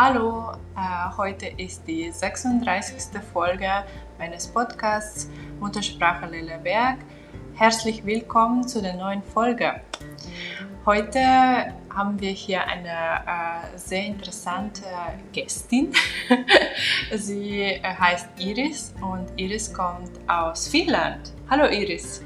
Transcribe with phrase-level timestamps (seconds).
[0.00, 3.20] Hallo, äh, heute ist die 36.
[3.32, 3.68] Folge
[4.16, 5.28] meines Podcasts
[5.58, 6.98] Muttersprache Lilleberg.
[7.54, 9.80] Herzlich willkommen zu der neuen Folge.
[10.86, 11.18] Heute
[11.92, 14.84] haben wir hier eine äh, sehr interessante
[15.32, 15.92] Gästin.
[17.16, 21.32] Sie äh, heißt Iris und Iris kommt aus Finnland.
[21.50, 22.24] Hallo Iris.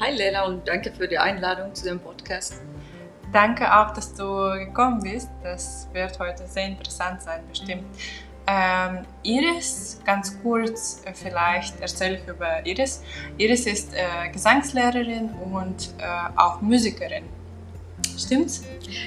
[0.00, 2.60] Hi Lela und danke für die Einladung zu dem Podcast.
[3.32, 4.24] Danke auch, dass du
[4.58, 5.30] gekommen bist.
[5.42, 7.84] Das wird heute sehr interessant sein, bestimmt.
[8.46, 13.04] Ähm, Iris, ganz kurz äh, vielleicht erzähle ich über Iris.
[13.38, 16.04] Iris ist äh, Gesangslehrerin und äh,
[16.36, 17.24] auch Musikerin.
[18.18, 18.64] Stimmt's?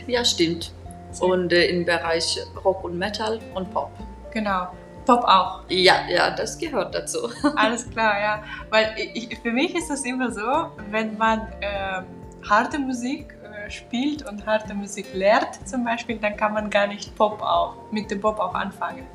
[0.08, 0.72] Ja, stimmt.
[1.20, 3.92] Und äh, im Bereich Rock und Metal und Pop.
[4.32, 4.68] Genau.
[5.06, 5.64] Pop auch.
[5.68, 7.30] Ja, ja, das gehört dazu.
[7.58, 8.44] Alles klar, ja.
[8.70, 12.06] Weil ich, für mich ist das immer so, wenn man ähm,
[12.50, 13.36] harte Musik
[13.70, 18.10] spielt und harte Musik lehrt zum Beispiel, dann kann man gar nicht Pop auch, mit
[18.12, 19.06] dem Pop auch anfangen.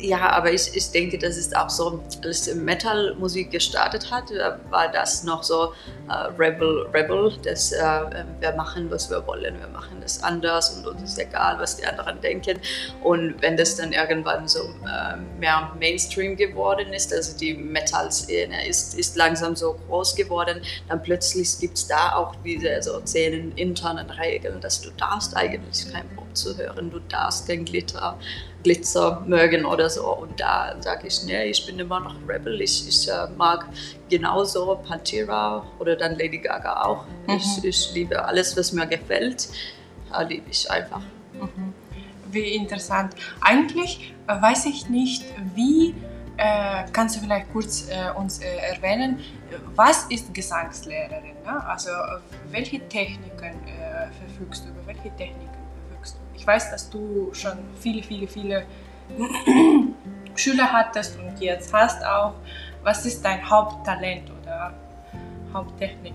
[0.00, 4.30] Ja, aber ich, ich denke, das ist auch so, als Metal-Musik gestartet hat,
[4.70, 5.72] war das noch so
[6.08, 7.80] äh, Rebel, Rebel, dass äh,
[8.38, 11.84] wir machen, was wir wollen, wir machen das anders und uns ist egal, was die
[11.86, 12.60] anderen denken.
[13.02, 18.96] Und wenn das dann irgendwann so äh, mehr Mainstream geworden ist, also die Metal-Szene ist,
[18.96, 24.10] ist langsam so groß geworden, dann plötzlich gibt es da auch diese so zehn internen
[24.10, 28.16] Regeln, dass du darfst eigentlich kein Pop zu hören, du darfst kein Glitter
[28.62, 30.16] Glitzer mögen oder so.
[30.16, 32.60] Und da sage ich, nee, ich bin immer noch Rebel.
[32.60, 33.66] Ich, ich äh, mag
[34.08, 37.04] genauso Pantera oder dann Lady Gaga auch.
[37.26, 37.34] Mhm.
[37.36, 39.48] Ich, ich liebe alles, was mir gefällt,
[40.16, 41.00] äh, liebe ich einfach.
[41.34, 41.72] Mhm.
[42.30, 43.14] Wie interessant.
[43.40, 45.94] Eigentlich äh, weiß ich nicht, wie
[46.36, 49.18] äh, kannst du vielleicht kurz äh, uns äh, erwähnen,
[49.74, 51.34] was ist Gesangslehrerin?
[51.44, 51.66] Ne?
[51.66, 51.90] Also
[52.50, 55.57] welche Techniken äh, verfügst du, über welche Techniken
[56.38, 58.64] ich weiß, dass du schon viele, viele, viele
[60.36, 62.34] Schüler hattest und jetzt hast auch.
[62.84, 64.72] Was ist dein Haupttalent oder
[65.52, 66.14] Haupttechnik?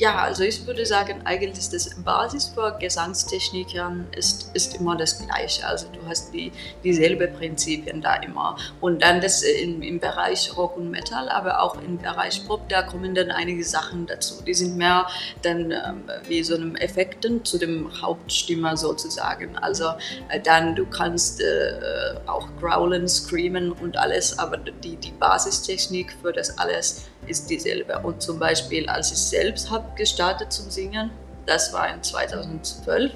[0.00, 5.18] Äh, ja, also ich würde sagen, eigentlich das Basis für Gesangstechnikern ist, ist immer das
[5.24, 5.66] Gleiche.
[5.66, 6.52] Also du hast die,
[6.82, 8.56] dieselbe Prinzipien da immer.
[8.80, 12.82] Und dann das in, im Bereich Rock und Metal, aber auch im Bereich Pop, da
[12.82, 14.42] kommen dann einige Sachen dazu.
[14.44, 15.06] Die sind mehr
[15.42, 19.56] dann ähm, wie so einem Effekten zu dem Hauptstimmer sozusagen.
[19.58, 19.90] Also
[20.28, 26.32] äh, dann du kannst äh, auch growlen, screamen und alles, aber die, die Basistechnik für
[26.32, 27.98] das alles ist dieselbe.
[28.00, 31.10] Und zum Beispiel, als ich selbst habe gestartet zum Singen,
[31.46, 33.12] das war in 2012,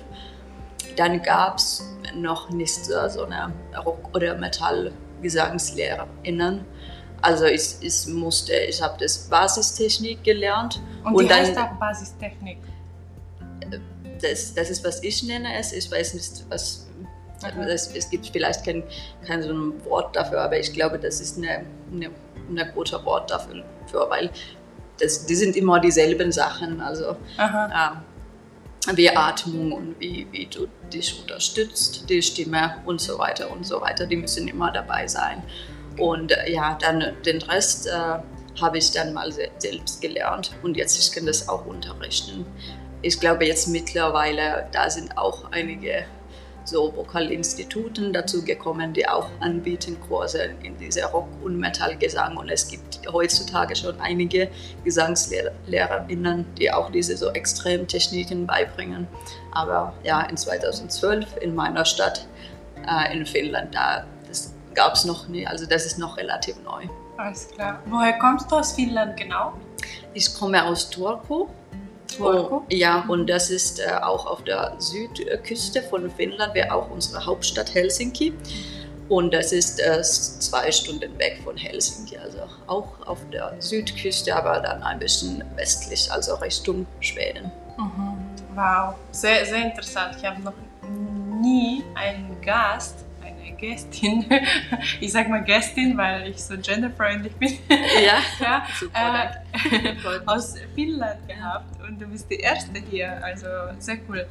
[0.97, 3.53] dann gab es noch nicht so eine
[3.85, 6.65] Rock- oder Metall-GesangslehrerInnen.
[7.23, 10.81] Also ich, ich musste, ich habe das Basistechnik gelernt.
[11.05, 12.59] Und, und die dann, heißt auch Basistechnik?
[14.21, 15.73] Das, das ist, was ich nenne es.
[15.73, 16.87] Ich weiß nicht, was
[17.69, 18.83] es, es, gibt vielleicht kein,
[19.27, 22.11] kein so ein Wort dafür, aber ich glaube, das ist eine, eine,
[22.49, 24.31] ein guter Wort dafür, für, weil
[24.99, 26.81] das, die sind immer dieselben Sachen.
[26.81, 28.03] Also ja,
[28.93, 33.81] wie Atmung und wie, wie du dich unterstützt, die Stimme und so weiter und so
[33.81, 35.43] weiter, die müssen immer dabei sein.
[35.99, 38.19] Und äh, ja, dann den Rest äh,
[38.61, 42.45] habe ich dann mal selbst gelernt und jetzt ich kann das auch unterrichten.
[43.03, 46.05] Ich glaube jetzt mittlerweile, da sind auch einige
[46.65, 52.37] so Vokalinstituten dazu gekommen, die auch anbieten Kurse in dieser Rock- und Metallgesang.
[52.37, 54.49] Und es gibt heutzutage schon einige
[54.85, 59.07] Gesangslehrerinnen, die auch diese so Extremtechniken beibringen.
[59.53, 62.27] Aber ja, in 2012 in meiner Stadt
[62.87, 64.07] äh, in Finnland, da
[64.75, 66.83] gab es noch nie, also das ist noch relativ neu.
[67.17, 67.81] Alles klar.
[67.87, 69.55] Woher kommst du aus Finnland genau?
[70.15, 71.47] Ich komme aus Turku
[72.21, 77.25] Oh, ja, und das ist äh, auch auf der Südküste von Finnland, wäre auch unsere
[77.25, 78.33] Hauptstadt Helsinki.
[79.09, 84.61] Und das ist äh, zwei Stunden weg von Helsinki, also auch auf der Südküste, aber
[84.61, 87.51] dann ein bisschen westlich, also Richtung Schweden.
[87.77, 88.17] Mhm.
[88.55, 90.17] Wow, sehr, sehr interessant.
[90.19, 90.55] Ich habe noch
[91.41, 93.04] nie einen Gast
[93.65, 94.27] Gästin,
[95.01, 101.27] ich sag mal Gästin, weil ich so genderfreundlich bin, ja, ja super, äh, aus Finnland
[101.27, 103.47] gehabt und du bist die Erste hier, also
[103.79, 104.27] sehr cool.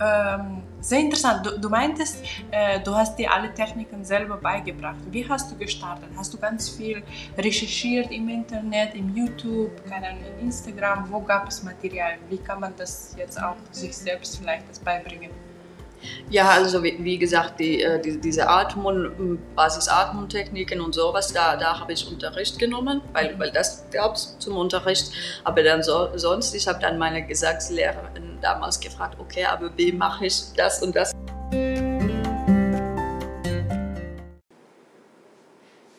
[0.00, 1.46] Ähm, sehr interessant.
[1.46, 4.98] Du, du meintest, äh, du hast dir alle Techniken selber beigebracht.
[5.10, 6.08] Wie hast du gestartet?
[6.16, 7.00] Hast du ganz viel
[7.38, 11.08] recherchiert im Internet, im YouTube, keine in Instagram?
[11.08, 12.14] Wo gab es Material?
[12.28, 15.30] Wie kann man das jetzt auch sich selbst vielleicht das beibringen?
[16.30, 21.78] Ja, also wie, wie gesagt, die, äh, die, diese Atmung, Basisatmungstechniken und sowas, da, da
[21.80, 25.10] habe ich Unterricht genommen, weil, weil das gab es zum Unterricht.
[25.44, 30.26] Aber dann so, sonst, ich habe dann meine Gesangslehrerin damals gefragt, okay, aber wie mache
[30.26, 31.12] ich das und das?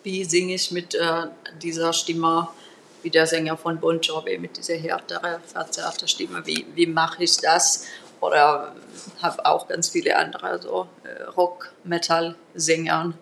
[0.03, 1.27] Wie singe ich mit äh,
[1.61, 2.49] dieser Stimme?
[3.05, 7.37] wie der Sänger von Bon Jovi mit dieser härteren, verzerrten Stimme, wie, wie mache ich
[7.37, 7.85] das?
[8.25, 8.75] Oder
[9.21, 13.13] habe auch ganz viele andere so äh, Rock, Metal-Sängern.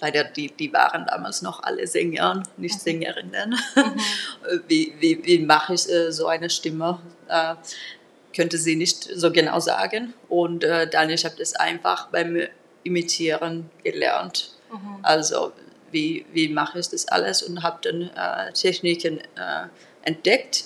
[0.00, 2.80] Leider, die, die waren damals noch alle Sänger, nicht mhm.
[2.80, 3.50] Sängerinnen.
[3.74, 4.00] Mhm.
[4.68, 7.00] wie wie, wie mache ich äh, so eine Stimme?
[7.28, 7.54] Äh,
[8.34, 10.12] könnte sie nicht so genau sagen.
[10.28, 12.46] Und äh, dann, ich habe das einfach beim
[12.82, 14.52] Imitieren gelernt.
[14.70, 14.98] Mhm.
[15.02, 15.52] Also
[15.90, 18.10] wie, wie mache ich das alles und habe dann
[18.52, 19.20] Techniken
[20.02, 20.64] entdeckt,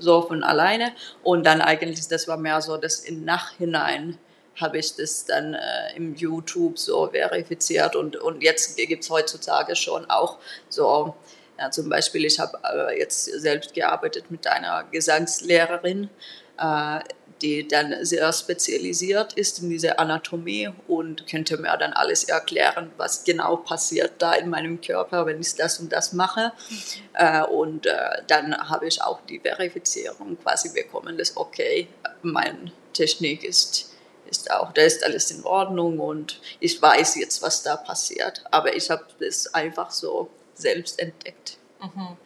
[0.00, 0.92] so von alleine.
[1.22, 4.18] Und dann eigentlich, das war mehr so, dass im Nachhinein
[4.56, 9.74] habe ich das dann äh, im YouTube so verifiziert und, und jetzt gibt es heutzutage
[9.74, 10.38] schon auch
[10.68, 11.14] so,
[11.58, 16.10] ja, zum Beispiel, ich habe äh, jetzt selbst gearbeitet mit einer Gesangslehrerin,
[16.58, 17.00] äh,
[17.42, 23.24] die dann sehr spezialisiert ist in dieser Anatomie und könnte mir dann alles erklären, was
[23.24, 26.52] genau passiert da in meinem Körper, wenn ich das und das mache.
[26.68, 27.44] Mhm.
[27.52, 31.88] und äh, dann habe ich auch die Verifizierung quasi bekommen, dass okay,
[32.22, 33.90] meine Technik ist
[34.30, 38.44] ist auch, da ist alles in Ordnung und ich weiß jetzt, was da passiert.
[38.50, 41.58] Aber ich habe das einfach so selbst entdeckt.
[41.82, 42.16] Mhm.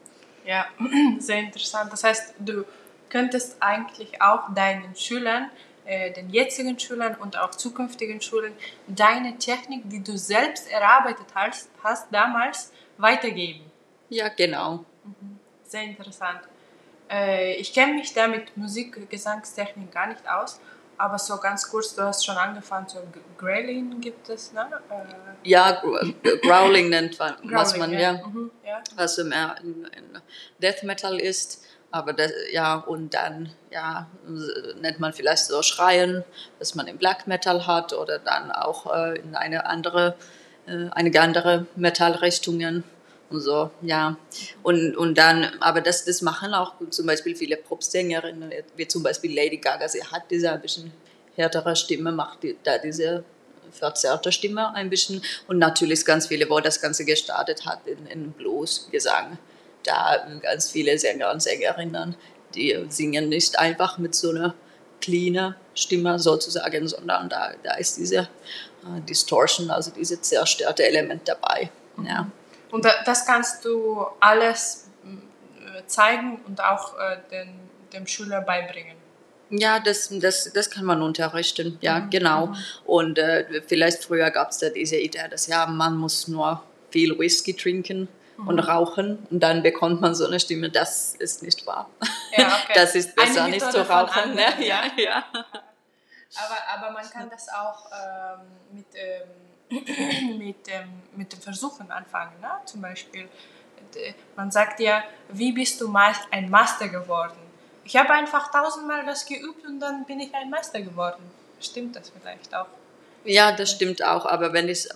[0.44, 0.66] Ja,
[1.18, 1.92] sehr interessant.
[1.92, 2.64] Das heißt, du
[3.14, 5.48] könntest eigentlich auch deinen Schülern,
[5.84, 8.54] äh, den jetzigen Schülern und auch zukünftigen Schülern
[8.88, 13.70] deine Technik, die du selbst erarbeitet hast, hast damals, weitergeben.
[14.08, 14.84] Ja, genau.
[15.04, 15.38] Mhm.
[15.62, 16.40] Sehr interessant.
[17.08, 20.60] Äh, ich kenne mich da mit Musik, Gesangstechnik gar nicht aus,
[20.98, 22.98] aber so ganz kurz, du hast schon angefangen, so
[23.38, 24.68] Growling gibt es, ne?
[24.90, 25.80] Äh, ja,
[26.42, 28.82] Growling nennt man, Growling, was man, ja, ja, mhm, ja.
[28.96, 30.18] was in, in
[30.60, 31.64] Death Metal ist.
[31.94, 34.08] Aber das, ja, und dann ja,
[34.80, 36.24] nennt man vielleicht so Schreien,
[36.58, 40.16] was man im Black Metal hat oder dann auch äh, in eine andere,
[40.66, 42.82] äh, einige andere Metallrichtungen
[43.30, 44.16] und so, ja.
[44.64, 49.32] Und, und dann, aber das, das machen auch zum Beispiel viele Popsängerinnen, wie zum Beispiel
[49.32, 50.92] Lady Gaga, sie hat diese ein bisschen
[51.36, 53.22] härtere Stimme, macht die, da diese
[53.70, 55.22] verzerrte Stimme ein bisschen.
[55.46, 59.38] Und natürlich ganz viele, wo das Ganze gestartet hat in, in Blues-Gesang
[59.84, 62.16] da ganz viele Sänger und Sängerinnen,
[62.54, 64.54] die singen nicht einfach mit so einer
[65.00, 71.70] cleaner Stimme sozusagen, sondern da, da ist diese äh, Distortion, also diese zerstörte Element dabei.
[72.02, 72.30] Ja.
[72.70, 77.60] Und das kannst du alles äh, zeigen und auch äh, den,
[77.92, 78.96] dem Schüler beibringen.
[79.50, 82.10] Ja, das, das, das kann man unterrichten, ja, mhm.
[82.10, 82.46] genau.
[82.46, 82.56] Mhm.
[82.86, 87.16] Und äh, vielleicht früher gab es da diese Idee, dass ja, man muss nur viel
[87.18, 88.23] Whisky trinken mhm.
[88.36, 91.88] Und rauchen und dann bekommt man so eine Stimme, das ist nicht wahr.
[92.36, 92.72] Ja, okay.
[92.74, 94.34] Das ist besser nicht zu rauchen.
[94.34, 94.46] Ne?
[94.64, 95.24] Ja, ja.
[95.32, 98.40] Aber, aber man kann das auch ähm,
[98.72, 102.40] mit, ähm, mit, dem, mit dem Versuchen anfangen.
[102.40, 102.50] Ne?
[102.64, 103.28] Zum Beispiel,
[104.36, 105.94] man sagt ja, wie bist du
[106.30, 107.36] ein Master geworden?
[107.84, 111.22] Ich habe einfach tausendmal das geübt und dann bin ich ein Master geworden.
[111.60, 112.66] Stimmt das vielleicht auch?
[113.24, 114.88] Ja, das stimmt auch, aber wenn ich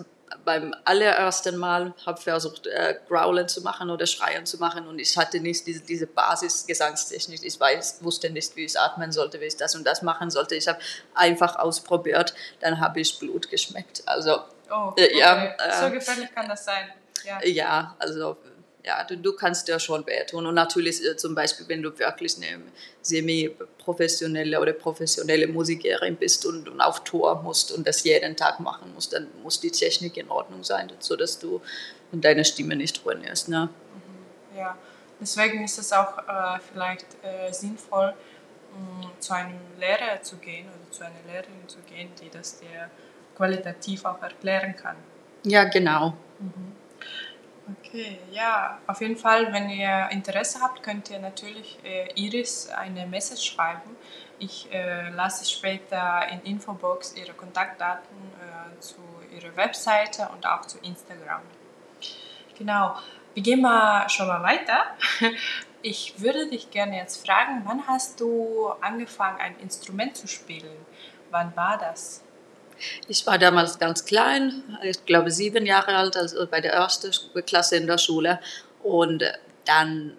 [0.45, 5.17] beim allerersten Mal habe versucht, äh, Growlen zu machen oder Schreien zu machen und ich
[5.17, 7.45] hatte nicht diese, diese Basis-Gesangstechnik.
[7.45, 10.55] Ich weiß, wusste nicht, wie ich atmen sollte, wie ich das und das machen sollte.
[10.55, 10.79] Ich habe
[11.15, 14.02] einfach ausprobiert, dann habe ich Blut geschmeckt.
[14.07, 15.19] Also, oh, äh, okay.
[15.19, 16.88] ja, äh, so gefährlich kann das sein.
[17.25, 18.37] Ja, ja also
[18.88, 20.47] ja, du, du kannst dir schon wehtun.
[20.47, 22.62] Und natürlich äh, zum Beispiel, wenn du wirklich eine
[23.02, 28.92] semi-professionelle oder professionelle Musikerin bist und, und auf Tour musst und das jeden Tag machen
[28.95, 31.61] musst, dann muss die Technik in Ordnung sein, sodass du
[32.12, 33.50] deine Stimme nicht ruinierst.
[33.50, 33.68] Ne?
[33.68, 34.78] Mhm, ja,
[35.21, 38.14] deswegen ist es auch äh, vielleicht äh, sinnvoll,
[38.73, 42.59] mh, mm, zu einem Lehrer zu gehen oder zu einer Lehrerin zu gehen, die das
[42.59, 42.90] dir
[43.37, 44.97] qualitativ auch erklären kann.
[45.45, 46.14] Ja, genau.
[46.38, 46.77] Mhm.
[47.71, 53.07] Okay, ja, auf jeden Fall, wenn ihr Interesse habt, könnt ihr natürlich äh, Iris eine
[53.07, 53.97] Message schreiben.
[54.39, 59.01] Ich äh, lasse später in Infobox ihre Kontaktdaten äh, zu
[59.35, 61.43] ihrer Webseite und auch zu Instagram.
[62.57, 62.97] Genau,
[63.35, 64.85] wir gehen mal schon mal weiter.
[65.81, 70.77] Ich würde dich gerne jetzt fragen, wann hast du angefangen, ein Instrument zu spielen?
[71.31, 72.25] Wann war das?
[73.08, 77.12] Ich war damals ganz klein, ich glaube sieben Jahre alt, also bei der ersten
[77.44, 78.40] Klasse in der Schule.
[78.82, 79.25] Und
[79.64, 80.16] dann,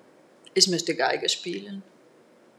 [0.53, 1.83] ich möchte Geige spielen.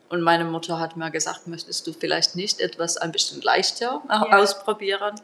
[0.08, 4.38] Und meine Mutter hat mir gesagt, möchtest du vielleicht nicht etwas ein bisschen leichter ja.
[4.38, 5.14] ausprobieren?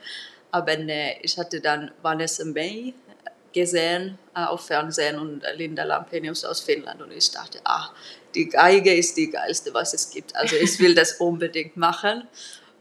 [0.53, 2.95] Aber nee, ich hatte dann Vanessa May
[3.53, 7.91] gesehen äh, auf Fernsehen und Linda Lampenius aus Finnland und ich dachte, ah,
[8.35, 10.37] die Geige ist die geilste, was es gibt.
[10.37, 12.29] Also ich will das unbedingt machen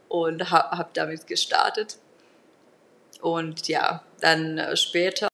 [0.08, 1.98] und habe hab damit gestartet.
[3.20, 5.28] Und ja, dann äh, später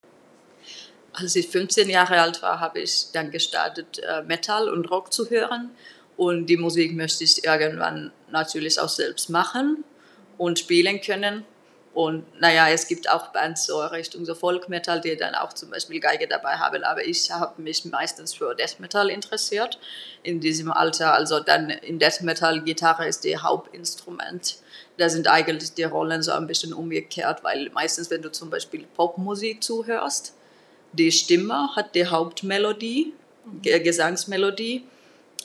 [1.13, 5.29] als ich 15 Jahre alt war, habe ich dann gestartet, äh, Metal und Rock zu
[5.31, 5.71] hören.
[6.17, 9.85] Und die Musik möchte ich irgendwann natürlich auch selbst machen
[10.39, 11.45] und spielen können.
[11.95, 15.71] Und naja, es gibt auch Bands so Richtung so Folk Metal, die dann auch zum
[15.71, 16.83] Beispiel Geige dabei haben.
[16.85, 19.79] Aber ich habe mich meistens für Death Metal interessiert
[20.23, 21.13] in diesem Alter.
[21.13, 24.57] Also dann in Death Metal Gitarre ist die Hauptinstrument.
[24.97, 28.87] Da sind eigentlich die Rollen so ein bisschen umgekehrt, weil meistens, wenn du zum Beispiel
[28.95, 30.35] Popmusik zuhörst,
[30.93, 33.13] die Stimme hat die Hauptmelodie,
[33.45, 33.63] mhm.
[33.63, 34.85] Gesangsmelodie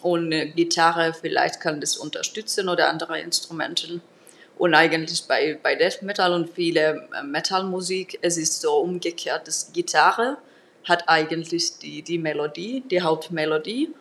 [0.02, 4.00] und Gitarre vielleicht kann das unterstützen oder andere Instrumente.
[4.58, 9.72] Und eigentlich bei, bei Death Metal und viele äh, Metalmusik, es ist so umgekehrt, dass
[9.72, 10.38] Gitarre
[10.84, 13.94] hat eigentlich die, die Melodie, die Hauptmelodie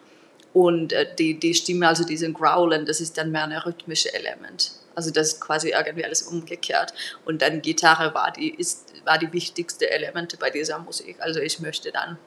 [0.54, 4.72] und äh, die, die Stimme, also diesen Growlen, das ist dann mehr ein rhythmisches Element.
[4.94, 6.94] Also das ist quasi irgendwie alles umgekehrt.
[7.26, 11.16] Und dann Gitarre war die, ist, war die wichtigste Elemente bei dieser Musik.
[11.20, 12.18] Also ich möchte dann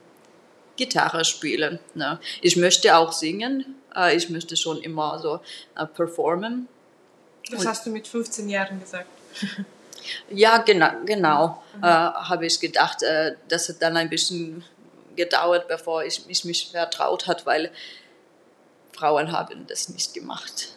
[0.76, 1.80] Gitarre spielen.
[1.96, 2.20] Ne?
[2.42, 3.76] Ich möchte auch singen.
[3.96, 5.40] Äh, ich möchte schon immer so
[5.96, 6.68] performen.
[7.52, 9.10] Das hast du mit 15 Jahren gesagt.
[10.30, 11.64] ja, genau, genau.
[11.76, 11.84] Mhm.
[11.84, 13.04] Äh, habe ich gedacht.
[13.04, 14.64] Äh, das hat dann ein bisschen
[15.16, 17.72] gedauert, bevor ich, ich mich vertraut hat, weil
[18.94, 20.70] Frauen haben das nicht gemacht.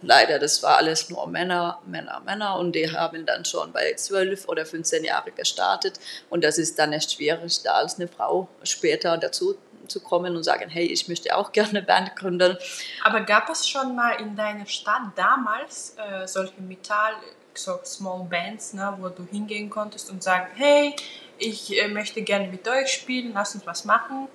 [0.00, 4.46] Leider, das war alles nur Männer, Männer, Männer und die haben dann schon bei 12
[4.46, 5.98] oder 15 Jahren gestartet
[6.30, 9.56] und das ist dann echt schwierig, da als eine Frau später dazu
[9.88, 12.56] zu kommen und sagen, hey, ich möchte auch gerne eine Band gründen.
[13.04, 17.14] Aber gab es schon mal in deiner Stadt damals äh, solche Metall,
[17.54, 20.94] so Small Bands, ne, wo du hingehen konntest und sagen, hey,
[21.38, 24.28] ich äh, möchte gerne mit euch spielen, lass uns was machen.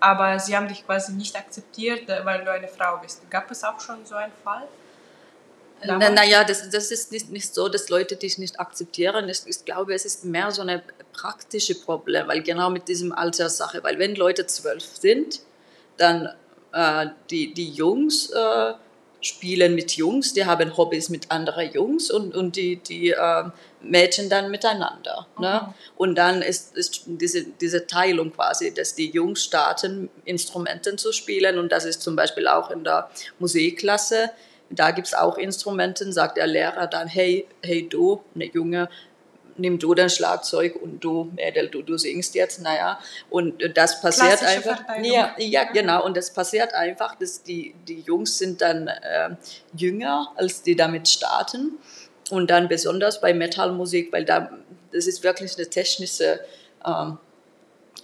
[0.00, 3.28] Aber sie haben dich quasi nicht akzeptiert, äh, weil du eine Frau bist.
[3.30, 4.68] Gab es auch schon so einen Fall?
[5.84, 9.28] Naja, das, das ist nicht, nicht so, dass Leute dich nicht akzeptieren.
[9.28, 10.82] Ich, ich glaube, es ist mehr so ein
[11.18, 15.40] praktisches Problem, weil genau mit diesem Alterssache, weil wenn Leute zwölf sind,
[15.96, 16.28] dann
[16.72, 18.74] äh, die, die Jungs äh,
[19.20, 23.44] spielen mit Jungs, die haben Hobbys mit anderen Jungs und, und die, die äh,
[23.80, 25.26] Mädchen dann miteinander.
[25.34, 25.42] Okay.
[25.42, 25.74] Ne?
[25.96, 31.58] Und dann ist, ist diese, diese Teilung quasi, dass die Jungs starten, Instrumenten zu spielen
[31.58, 33.10] und das ist zum Beispiel auch in der
[33.40, 34.30] Musikklasse
[34.70, 38.88] da gibt es auch Instrumente, sagt der Lehrer dann, hey, hey du, eine Junge,
[39.58, 42.98] nimm du dein Schlagzeug und du, Mädel, du, du singst jetzt, naja.
[43.30, 44.84] Und das passiert Klassische einfach.
[45.02, 46.04] Ja, ja, genau.
[46.04, 49.30] Und das passiert einfach, dass die, die Jungs sind dann äh,
[49.74, 51.78] jünger, als die damit starten.
[52.30, 54.50] Und dann besonders bei Metalmusik, weil da,
[54.92, 56.40] das ist wirklich eine technische
[56.84, 57.18] ähm,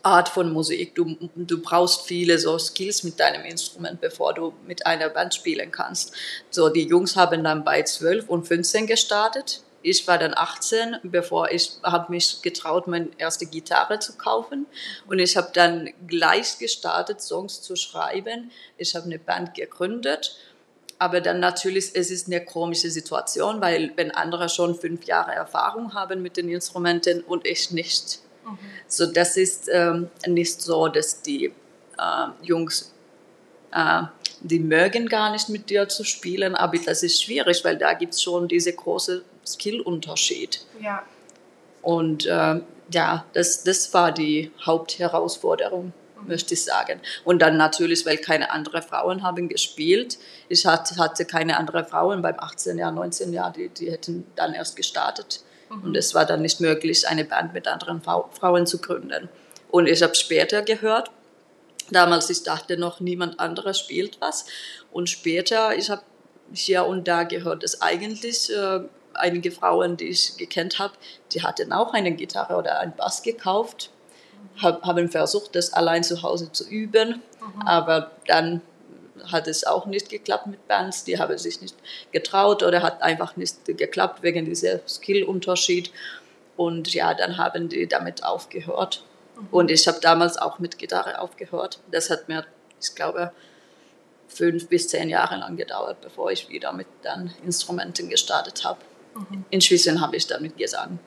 [0.04, 0.94] Art von Musik.
[0.94, 5.70] Du, du brauchst viele so Skills mit deinem Instrument, bevor du mit einer Band spielen
[5.70, 6.12] kannst.
[6.50, 9.62] So, die Jungs haben dann bei 12 und 15 gestartet.
[9.84, 14.66] Ich war dann 18, bevor ich habe mich getraut, meine erste Gitarre zu kaufen.
[15.06, 18.50] Und ich habe dann gleich gestartet, Songs zu schreiben.
[18.76, 20.36] Ich habe eine Band gegründet.
[20.98, 25.92] Aber dann natürlich, es ist eine komische Situation, weil wenn andere schon fünf Jahre Erfahrung
[25.94, 28.58] haben mit den Instrumenten und ich nicht, Mhm.
[28.86, 31.46] So, das ist ähm, nicht so, dass die
[31.98, 32.92] äh, Jungs,
[33.72, 34.02] äh,
[34.40, 38.14] die mögen gar nicht mit dir zu spielen, aber das ist schwierig, weil da gibt
[38.14, 40.66] es schon diese große Skillunterschied.
[40.80, 41.02] Ja.
[41.82, 42.60] Und äh,
[42.90, 46.28] ja, das, das war die Hauptherausforderung mhm.
[46.28, 47.00] möchte ich sagen.
[47.24, 50.18] Und dann natürlich, weil keine anderen Frauen haben gespielt.
[50.48, 54.54] Ich hatte, hatte keine anderen Frauen beim 18 Jahr, 19 Jahr, die, die hätten dann
[54.54, 55.42] erst gestartet.
[55.82, 59.28] Und es war dann nicht möglich, eine Band mit anderen Frauen zu gründen.
[59.70, 61.10] Und ich habe später gehört,
[61.90, 64.46] damals ich dachte noch, niemand anderes spielt was.
[64.92, 66.02] Und später, ich habe
[66.52, 68.80] hier und da gehört, dass eigentlich äh,
[69.16, 70.94] einige Frauen, die ich gekannt habe,
[71.32, 73.90] die hatten auch eine Gitarre oder einen Bass gekauft,
[74.62, 77.62] hab, haben versucht, das allein zu Hause zu üben, mhm.
[77.62, 78.60] aber dann
[79.30, 81.76] hat es auch nicht geklappt mit Bands, die haben sich nicht
[82.12, 85.90] getraut oder hat einfach nicht geklappt wegen dieser Skillunterschied.
[86.56, 89.02] Und ja, dann haben die damit aufgehört.
[89.36, 89.48] Mhm.
[89.50, 91.80] Und ich habe damals auch mit Gitarre aufgehört.
[91.90, 92.44] Das hat mir,
[92.80, 93.32] ich glaube,
[94.28, 98.80] fünf bis zehn Jahre lang gedauert, bevor ich wieder mit dann Instrumenten gestartet habe.
[99.14, 99.44] Mhm.
[99.50, 100.98] Inzwischen habe ich dann mit Gesang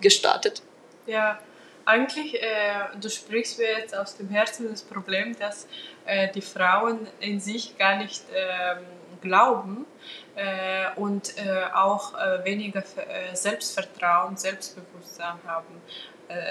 [0.00, 0.62] gestartet.
[1.06, 1.38] Ja,
[1.84, 5.66] eigentlich, äh, du sprichst mir jetzt aus dem Herzen das Problem, dass
[6.06, 8.76] äh, die Frauen in sich gar nicht äh,
[9.20, 9.86] glauben
[10.36, 12.84] äh, und äh, auch äh, weniger
[13.32, 15.80] Selbstvertrauen, Selbstbewusstsein haben.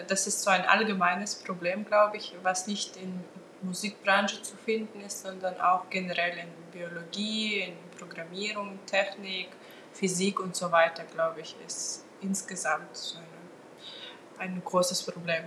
[0.07, 3.23] das ist so ein allgemeines Problem, glaube ich, was nicht in
[3.61, 9.49] Musikbranche zu finden ist, sondern auch generell in Biologie, in Programmierung, Technik,
[9.93, 13.17] Physik und so weiter, glaube ich, ist insgesamt
[14.39, 15.43] ein großes Problem.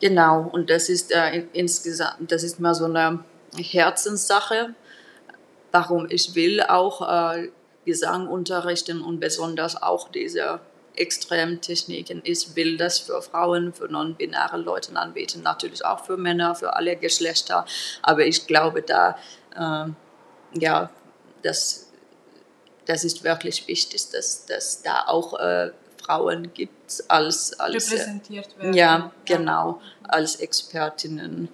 [0.00, 3.24] Genau, und das ist äh, insgesamt, das ist mal so eine
[3.56, 4.74] Herzenssache,
[5.72, 7.48] warum ich will auch äh,
[7.84, 10.60] Gesang unterrichten und besonders auch diese
[10.96, 12.20] Extremtechniken.
[12.24, 16.96] Ich will das für Frauen, für non-binäre Leute anbieten, natürlich auch für Männer, für alle
[16.96, 17.64] Geschlechter.
[18.02, 19.16] Aber ich glaube, da,
[19.54, 19.90] äh,
[20.58, 20.90] ja,
[21.42, 21.85] das,
[22.86, 25.70] das ist wirklich wichtig, dass, dass da auch äh,
[26.02, 28.74] Frauen gibt als, als repräsentiert werden.
[28.74, 31.48] Ja, genau, als Expertinnen, mhm.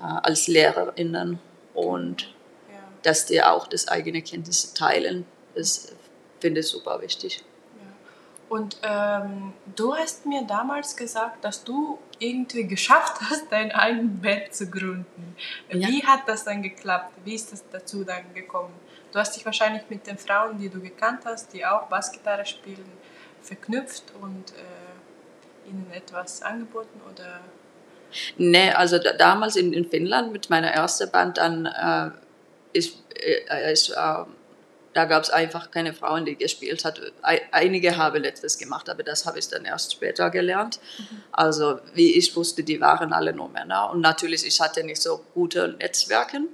[0.00, 1.38] äh, als Lehrerinnen
[1.74, 2.78] und ja.
[3.02, 5.26] dass die auch das eigene Kenntnisse teilen.
[5.54, 5.92] Das
[6.40, 7.44] finde ich super wichtig.
[8.48, 14.54] Und ähm, du hast mir damals gesagt, dass du irgendwie geschafft hast, dein eigenes Band
[14.54, 15.34] zu gründen.
[15.70, 15.88] Ja.
[15.88, 17.14] Wie hat das dann geklappt?
[17.24, 18.74] Wie ist das dazu dann gekommen?
[19.14, 22.90] Du hast dich wahrscheinlich mit den Frauen, die du gekannt hast, die auch Bassgitarre spielen,
[23.42, 27.38] verknüpft und äh, ihnen etwas angeboten oder?
[28.38, 32.10] Nee, also da, damals in, in Finnland mit meiner ersten Band dann äh,
[32.72, 34.24] ich, äh, ich äh,
[34.94, 37.00] da gab es einfach keine Frauen, die gespielt hat.
[37.52, 40.80] Einige haben letztes gemacht, aber das habe ich dann erst später gelernt.
[40.98, 41.22] Mhm.
[41.30, 43.90] Also wie ich wusste, die waren alle nur Männer.
[43.90, 46.48] Und natürlich, ich hatte nicht so gute Netzwerke, mhm.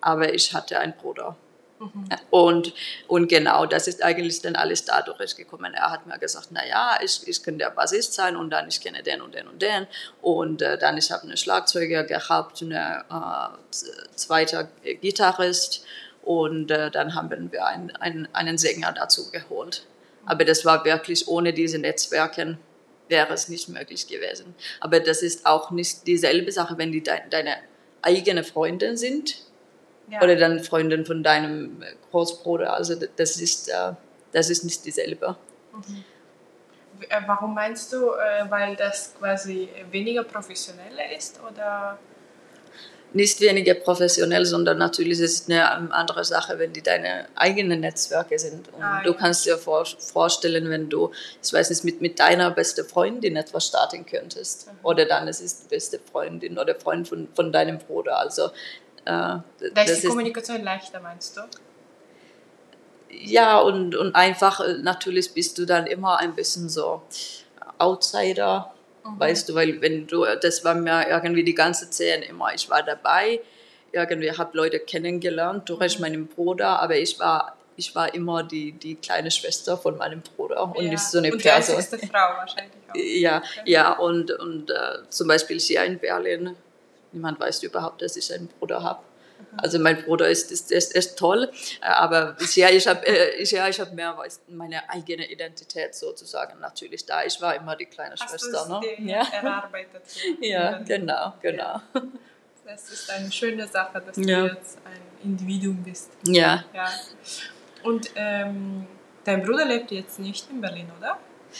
[0.00, 1.36] aber ich hatte einen Bruder.
[1.78, 2.08] Mhm.
[2.30, 2.74] Und,
[3.06, 5.74] und genau, das ist eigentlich dann alles dadurch gekommen.
[5.74, 9.02] Er hat mir gesagt, naja, ich, ich kann der Bassist sein und dann ich kenne
[9.02, 9.86] den und den und den.
[10.20, 14.68] Und äh, dann ich habe eine Schlagzeuger gehabt, eine äh, zweiter
[15.00, 15.84] Gitarrist
[16.22, 19.84] und äh, dann haben wir ein, ein, einen Sänger dazu geholt.
[20.26, 22.58] Aber das war wirklich ohne diese Netzwerke
[23.08, 24.54] wäre es nicht möglich gewesen.
[24.80, 27.56] Aber das ist auch nicht dieselbe Sache, wenn die de deine
[28.02, 29.47] eigene Freundin sind
[30.10, 30.22] ja.
[30.22, 32.72] oder dann Freundin von deinem Großbruder.
[32.72, 33.92] Also das ist, äh,
[34.32, 35.36] das ist nicht dieselbe.
[35.72, 36.04] Mhm.
[37.08, 41.98] Äh, warum meinst du, äh, weil das quasi weniger professioneller ist oder?
[43.12, 48.38] nicht weniger professionell, sondern natürlich ist es eine andere Sache, wenn die deine eigenen Netzwerke
[48.38, 48.68] sind.
[48.74, 49.16] Und ah, du ja.
[49.16, 51.10] kannst dir vor, vorstellen, wenn du,
[51.42, 54.66] ich weiß nicht, mit, mit deiner besten Freundin etwas starten könntest.
[54.66, 54.78] Mhm.
[54.82, 58.18] Oder dann es ist die beste Freundin oder Freund von, von deinem Bruder.
[58.18, 58.50] Also, äh,
[59.08, 61.40] da ist die Kommunikation leichter, meinst du?
[63.10, 67.02] Ja, und, und einfach, äh, natürlich bist du dann immer ein bisschen so
[67.78, 68.72] Outsider
[69.08, 69.20] Mhm.
[69.20, 72.82] Weißt du, weil wenn du, das war mir irgendwie die ganze Zeit immer, ich war
[72.82, 73.40] dabei,
[73.92, 76.02] irgendwie habe Leute kennengelernt durch mhm.
[76.02, 80.64] meinen Bruder, aber ich war ich war immer die, die kleine Schwester von meinem Bruder
[80.64, 80.90] und ja.
[80.90, 81.76] nicht so eine und Person.
[81.76, 82.96] Die Frau wahrscheinlich auch.
[82.96, 86.56] Ja, ja und, und äh, zum Beispiel hier in Berlin,
[87.12, 89.00] niemand weiß überhaupt, dass ich einen Bruder habe.
[89.56, 93.80] Also mein Bruder ist, ist, ist, ist toll, aber ja, ich habe äh, ja, ich
[93.80, 94.16] hab mehr
[94.48, 97.24] meine eigene Identität sozusagen natürlich da.
[97.24, 98.80] Ich war immer die kleine Hast Schwester.
[98.80, 99.10] Ne?
[99.10, 99.26] Ja.
[99.32, 100.02] erarbeitet.
[100.40, 101.62] ja, genau, genau.
[101.62, 101.82] Ja.
[102.66, 104.40] Das ist eine schöne Sache, dass ja.
[104.40, 106.10] du jetzt ein Individuum bist.
[106.26, 106.64] Ja.
[106.74, 106.90] ja.
[107.82, 108.86] Und ähm,
[109.24, 111.18] dein Bruder lebt jetzt nicht in Berlin, oder?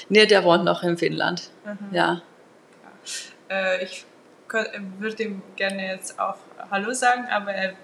[0.09, 1.51] Nee, der wohnt noch in Finnland.
[1.65, 1.95] Mhm.
[1.95, 2.23] Ja.
[3.49, 3.57] ja.
[3.57, 4.05] Äh, ich
[4.99, 6.37] würde ihm gerne jetzt auch
[6.71, 7.75] Hallo sagen, aber er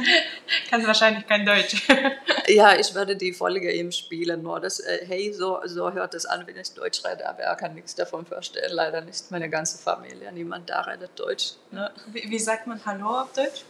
[0.70, 1.86] kann wahrscheinlich kein Deutsch.
[2.48, 6.26] ja, ich werde die Folge ihm spielen, nur das, äh, hey, so, so hört es
[6.26, 9.30] an, wenn ich Deutsch rede, aber er kann nichts davon verstehen, leider nicht.
[9.30, 11.52] Meine ganze Familie, niemand da redet Deutsch.
[11.70, 11.90] Ne?
[12.08, 13.64] Wie, wie, sagt man Hallo auf Deutsch?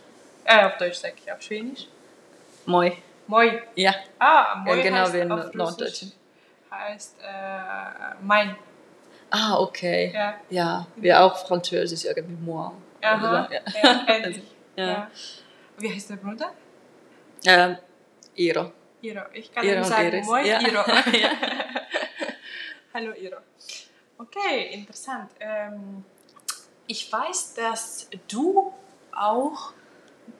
[0.44, 1.86] Äh, auf Deutsch sage ich, auf Schwedisch?
[2.66, 2.92] Moi.
[3.26, 3.62] Moi.
[3.74, 3.94] Ja.
[4.18, 6.12] Ah, Moi ja, genau heißt wie in Norddeutschen.
[6.70, 8.56] Heißt äh, mein.
[9.30, 10.12] Ah, okay.
[10.14, 10.34] Ja.
[10.50, 12.72] ja, wie auch Französisch irgendwie moi.
[13.02, 13.60] Aha, ja.
[13.82, 14.42] ja, ähnlich.
[14.76, 15.10] Ja.
[15.76, 16.52] Wie heißt der Bruder?
[17.44, 17.78] Ähm,
[18.36, 18.70] Iro.
[19.02, 19.22] Iro.
[19.32, 20.60] Ich kann Iro ihm sagen, ja.
[20.60, 20.84] Iro.
[22.94, 23.38] Hallo Iro.
[24.18, 25.30] Okay, interessant.
[25.40, 26.04] Ähm,
[26.86, 28.72] ich weiß, dass du
[29.12, 29.72] auch,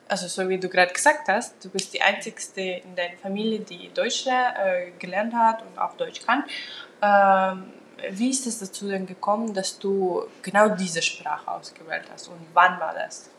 [0.07, 3.91] also so wie du gerade gesagt hast, du bist die Einzige in deiner Familie, die
[3.93, 6.45] Deutsch äh, gelernt hat und auch Deutsch kann.
[7.01, 7.73] Ähm,
[8.11, 12.79] wie ist es dazu denn gekommen, dass du genau diese Sprache ausgewählt hast und wann
[12.79, 13.29] war das?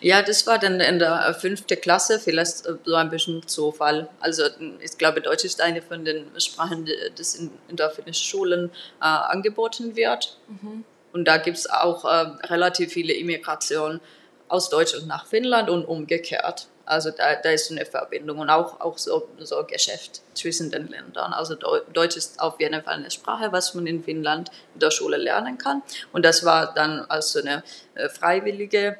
[0.00, 4.08] Ja, das war dann in der fünften Klasse, vielleicht so ein bisschen Zufall.
[4.20, 4.44] Also
[4.80, 6.92] ich glaube, Deutsch ist eine von den Sprachen, die
[7.38, 10.36] in, in der finnischen Schulen äh, angeboten wird.
[10.48, 10.84] Mhm.
[11.12, 12.08] Und da gibt es auch äh,
[12.46, 14.00] relativ viele Immigrationen
[14.48, 16.68] aus Deutschland nach Finnland und umgekehrt.
[16.84, 21.32] Also da, da ist eine Verbindung und auch, auch so, so Geschäft zwischen den Ländern.
[21.32, 25.16] Also Deutsch ist auf jeden Fall eine Sprache, was man in Finnland in der Schule
[25.16, 25.82] lernen kann.
[26.12, 27.62] Und das war dann als so eine
[27.94, 28.96] äh, freiwillige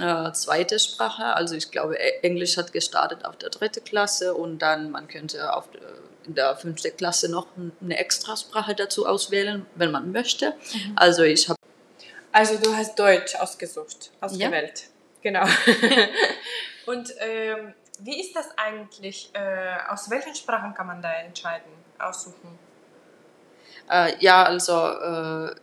[0.00, 1.24] äh, zweite Sprache.
[1.34, 5.52] Also ich glaube, e-, Englisch hat gestartet auf der dritten Klasse und dann man könnte
[5.54, 5.80] auf der,
[6.26, 7.46] in der fünften Klasse noch
[7.82, 10.54] eine Extrasprache dazu auswählen, wenn man möchte.
[10.72, 10.92] Mhm.
[10.96, 11.58] Also ich habe
[12.32, 14.80] Also du hast Deutsch ausgesucht, ausgewählt.
[14.80, 14.88] Ja.
[15.22, 15.46] Genau.
[16.86, 19.30] Und ähm, wie ist das eigentlich?
[19.32, 22.58] Äh, aus welchen Sprachen kann man da entscheiden, aussuchen?
[23.90, 25.54] Äh, ja, also äh,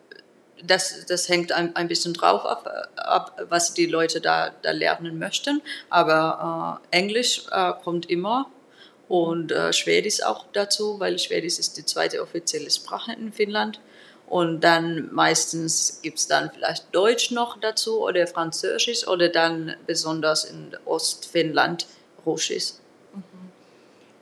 [0.63, 5.19] das, das hängt ein, ein bisschen drauf ab, ab, was die Leute da, da lernen
[5.19, 5.61] möchten.
[5.89, 8.49] Aber äh, Englisch äh, kommt immer
[9.07, 13.79] und äh, Schwedisch auch dazu, weil Schwedisch ist die zweite offizielle Sprache in Finnland.
[14.31, 20.45] Und dann meistens gibt es dann vielleicht Deutsch noch dazu oder Französisch oder dann besonders
[20.45, 21.85] in Ostfinnland
[22.25, 22.75] Russisch.
[23.13, 23.51] Mhm.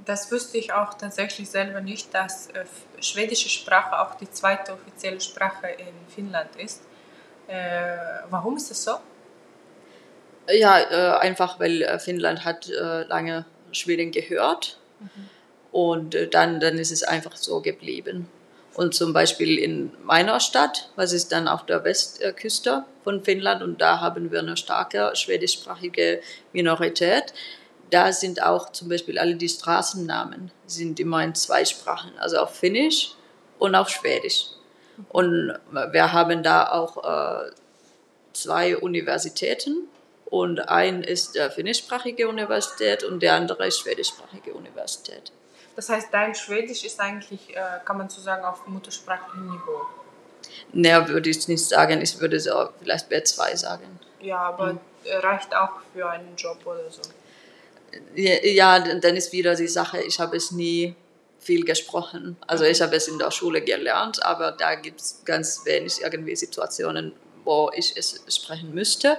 [0.05, 2.65] Das wüsste ich auch tatsächlich selber nicht, dass äh,
[2.99, 6.81] schwedische Sprache auch die zweite offizielle Sprache in Finnland ist.
[7.47, 7.95] Äh,
[8.31, 8.93] warum ist das so?
[10.51, 15.29] Ja, äh, einfach weil äh, Finnland hat äh, lange Schweden gehört mhm.
[15.71, 18.27] und äh, dann, dann ist es einfach so geblieben.
[18.75, 23.81] Und zum Beispiel in meiner Stadt, was ist dann auf der Westküste von Finnland, und
[23.81, 26.21] da haben wir eine starke schwedischsprachige
[26.53, 27.33] Minorität.
[27.89, 32.55] Da sind auch zum Beispiel alle die Straßennamen sind immer in zwei Sprachen, also auf
[32.55, 33.15] Finnisch
[33.57, 34.45] und auf Schwedisch.
[35.09, 35.53] Und
[35.91, 37.51] wir haben da auch äh,
[38.33, 39.87] zwei Universitäten
[40.25, 45.31] und ein ist der finnischsprachige Universität und der andere ist schwedischsprachige Universität.
[45.79, 49.85] Das heißt, dein Schwedisch ist eigentlich, äh, kann man so sagen, auf muttersprachlichem Niveau?
[50.73, 52.01] Ne, würde ich nicht sagen.
[52.01, 53.97] Ich würde so vielleicht B2 sagen.
[54.19, 54.79] Ja, aber mhm.
[55.05, 57.01] reicht auch für einen Job oder so?
[58.13, 60.95] Ja, dann ist wieder die Sache, ich habe es nie
[61.39, 62.35] viel gesprochen.
[62.45, 66.35] Also ich habe es in der Schule gelernt, aber da gibt es ganz wenig irgendwie
[66.35, 67.13] Situationen,
[67.45, 69.17] wo ich es sprechen müsste.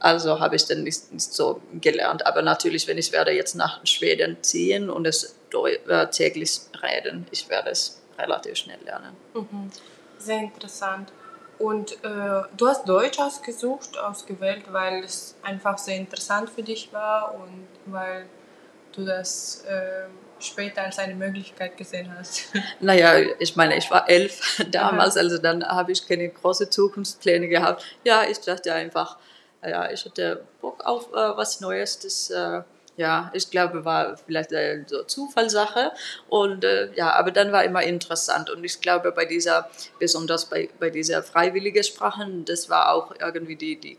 [0.00, 2.26] Also habe ich dann nicht, nicht, so gelernt.
[2.26, 5.36] Aber natürlich, wenn ich werde jetzt nach Schweden ziehen und es
[6.10, 9.16] täglich reden, ich werde es relativ schnell lernen.
[9.34, 9.70] Mhm.
[10.18, 11.12] Sehr interessant.
[11.58, 17.34] Und äh, du hast Deutsch ausgesucht, ausgewählt, weil es einfach sehr interessant für dich war
[17.34, 18.26] und weil
[18.92, 20.06] du das äh,
[20.40, 22.44] später als eine Möglichkeit gesehen hast?
[22.80, 27.84] Naja, ich meine, ich war elf damals, also dann habe ich keine großen Zukunftspläne gehabt.
[28.04, 29.18] Ja, ich dachte einfach,
[29.64, 32.62] ja, ich hatte Bock auf äh, was Neues, das äh,
[32.96, 35.92] ja, ich glaube, war vielleicht eine so Zufallssache.
[36.28, 38.50] Und äh, ja, aber dann war immer interessant.
[38.50, 43.56] Und ich glaube, bei dieser, besonders bei, bei dieser freiwilligen Sprachen, das war auch irgendwie
[43.56, 43.96] die, die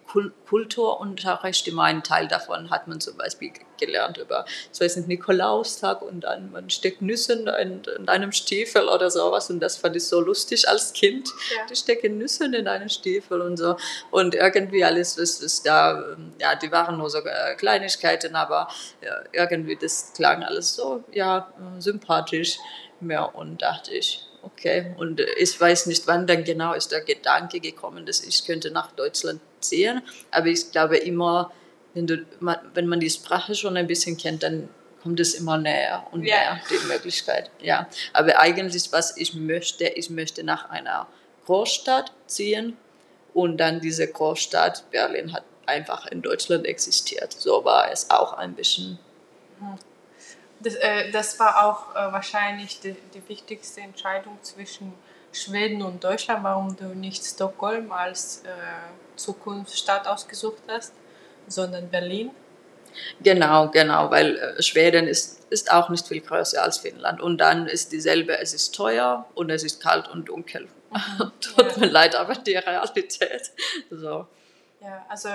[0.48, 1.68] Kulturunterricht.
[1.68, 6.22] Immer ein Teil davon hat man zum Beispiel gelernt über, ich weiß nicht, Nikolaustag und
[6.22, 9.50] dann man steckt Nüsse in, in, einem Stiefel oder sowas.
[9.50, 11.30] Und das fand ich so lustig als Kind.
[11.56, 11.66] Ja.
[11.70, 13.76] Die stecken Nüsse in einem Stiefel und so.
[14.12, 18.68] Und irgendwie alles, was, was da, ja, die waren nur so äh, Kleinigkeiten, aber
[19.02, 22.58] ja, irgendwie das klang alles so, ja, sympathisch
[23.00, 24.94] mehr und dachte ich, okay.
[24.98, 28.92] Und ich weiß nicht, wann dann genau ist der Gedanke gekommen, dass ich könnte nach
[28.92, 31.52] Deutschland ziehen, aber ich glaube immer,
[31.94, 32.26] wenn, du,
[32.74, 34.70] wenn man die Sprache schon ein bisschen kennt, dann
[35.04, 36.60] kommt es immer näher und näher, yeah.
[36.70, 37.52] die Möglichkeit.
[37.62, 37.88] Ja.
[38.14, 41.08] Aber eigentlich, was ich möchte, ich möchte nach einer
[41.46, 42.78] Großstadt ziehen
[43.34, 47.34] und dann diese Großstadt, Berlin hat einfach in Deutschland existiert.
[47.34, 49.00] So war es auch ein bisschen.
[50.60, 54.94] Das, äh, das war auch äh, wahrscheinlich die, die, wichtigste Entscheidung zwischen
[55.32, 58.50] Schweden und Deutschland, warum du nicht Stockholm als äh,
[59.16, 60.94] Zukunftsstadt ausgesucht hast,
[61.48, 62.32] sondern Berlin.
[63.22, 67.22] Genau, genau, weil äh, Schweden ist, ist auch nicht viel größer als Finnland.
[67.22, 70.68] Und dann ist dieselbe, es ist teuer und es ist kalt und dunkel.
[70.92, 71.32] Mhm.
[71.42, 71.78] Tut ja.
[71.80, 73.52] mir leid, aber die Realität.
[73.90, 74.28] So.
[74.84, 75.30] Ja, also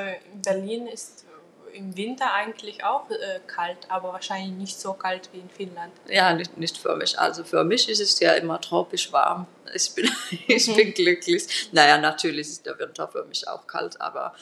[0.44, 1.24] Berlin ist
[1.72, 5.92] im Winter eigentlich auch äh, kalt, aber wahrscheinlich nicht so kalt wie in Finnland.
[6.08, 7.18] Ja, nicht, nicht für mich.
[7.18, 9.46] Also für mich ist es ja immer tropisch warm.
[9.74, 10.10] Ich bin,
[10.46, 11.68] ich bin glücklich.
[11.72, 14.34] Naja, natürlich ist der Winter für mich auch kalt, aber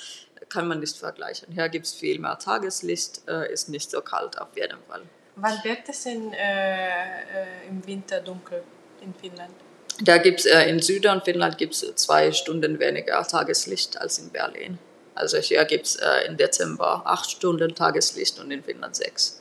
[0.49, 1.53] kann man nicht vergleichen.
[1.53, 5.03] Hier gibt es viel mehr Tageslicht, äh, ist nicht so kalt auf jeden Fall.
[5.37, 8.63] Wann wird es in, äh, äh im Winter dunkel
[9.03, 9.55] in Finnland?
[10.01, 14.79] Da gibt es äh, in Süden Finnland gibt's zwei Stunden weniger Tageslicht als in Berlin.
[15.17, 19.41] Also hier gibt es äh, im Dezember acht Stunden Tageslicht und in Finnland sechs.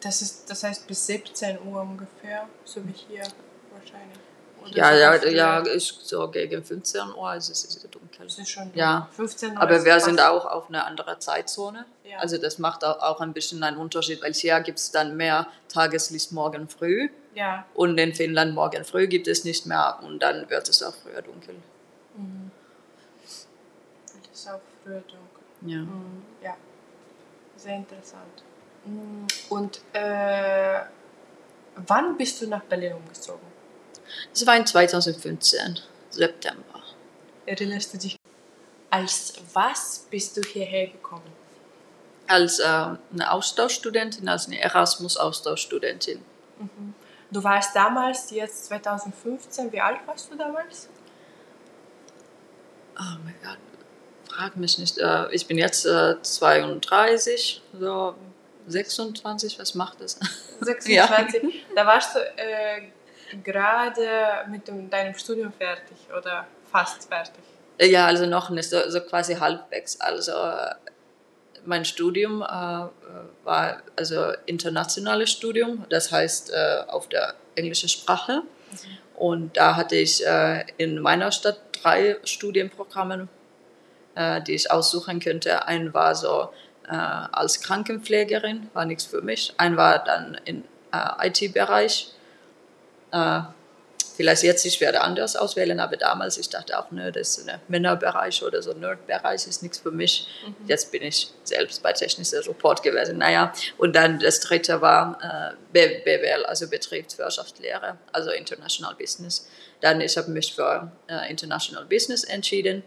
[0.00, 3.22] Das, ist, das heißt bis 17 Uhr ungefähr, so wie hier
[3.72, 4.18] wahrscheinlich.
[4.60, 8.26] Oder ja, so ja, ja, ist so gegen 15 Uhr, also es ist dunkel.
[8.26, 9.08] Es ist schon ja.
[9.12, 9.60] 15 Uhr.
[9.60, 11.86] Aber wir sind auch auf einer anderen Zeitzone.
[12.04, 12.18] Ja.
[12.18, 16.32] Also das macht auch ein bisschen einen Unterschied, weil hier gibt es dann mehr Tageslicht
[16.32, 17.08] morgen früh.
[17.34, 17.66] Ja.
[17.74, 21.22] Und in Finnland morgen früh gibt es nicht mehr und dann wird es auch früher
[21.22, 21.54] dunkel.
[22.16, 22.50] Mhm.
[24.30, 24.60] Das ist auch
[24.92, 25.18] dunkel.
[25.62, 25.78] Ja.
[25.78, 26.22] Mhm.
[26.42, 26.56] ja.
[27.56, 28.42] Sehr interessant.
[28.84, 29.26] Mhm.
[29.48, 30.80] Und äh,
[31.86, 33.46] wann bist du nach Berlin umgezogen?
[34.30, 36.82] Das war in 2015, September.
[37.46, 38.16] Erinnerst du dich?
[38.90, 41.32] Als was bist du hierher gekommen?
[42.26, 46.20] Als äh, eine Austauschstudentin, als eine Erasmus-Austauschstudentin.
[46.58, 46.94] Mhm.
[47.30, 50.88] Du warst damals, jetzt 2015, wie alt warst du damals?
[52.96, 53.58] Oh mein Gott,
[54.34, 54.98] frag mich nicht.
[54.98, 58.14] Äh, ich bin jetzt äh, 32, so
[58.66, 60.18] 26, was macht das?
[60.60, 61.42] 26.
[61.42, 61.50] ja.
[61.74, 62.82] Da warst du äh,
[63.42, 67.42] gerade mit dem, deinem Studium fertig oder fast fertig?
[67.80, 70.00] Ja, also noch nicht, so, so quasi halbwegs.
[70.00, 70.74] Also äh,
[71.64, 78.42] mein Studium äh, war also internationales Studium, das heißt äh, auf der englischen Sprache.
[78.42, 78.98] Mhm.
[79.16, 83.28] Und da hatte ich äh, in meiner Stadt drei Studienprogramme,
[84.14, 85.66] äh, die ich aussuchen könnte.
[85.66, 86.50] Ein war so
[86.88, 89.54] äh, als Krankenpflegerin, war nichts für mich.
[89.56, 92.10] Ein war dann im äh, IT-Bereich
[94.16, 97.60] vielleicht jetzt, ich werde anders auswählen, aber damals, ich dachte auch, ne, das ist ein
[97.68, 100.28] Männerbereich oder so ein Nerdbereich ist nichts für mich.
[100.46, 100.68] Mhm.
[100.68, 103.18] Jetzt bin ich selbst bei technischer Support gewesen.
[103.18, 105.18] Naja, und dann das dritte war
[105.72, 109.48] äh, BWL, also Betriebswirtschaftslehre, also International Business.
[109.80, 112.82] Dann, ich habe mich für äh, International Business entschieden.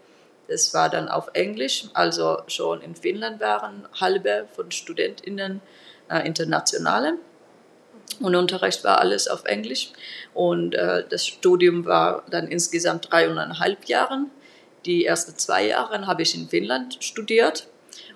[0.48, 5.62] Das war dann auf Englisch, also schon in Finnland waren halbe von StudentInnen
[6.10, 7.18] äh, internationale
[8.20, 9.92] und Unterricht war alles auf Englisch.
[10.34, 14.26] Und äh, das Studium war dann insgesamt dreieinhalb Jahre.
[14.86, 17.68] Die ersten zwei Jahre habe ich in Finnland studiert.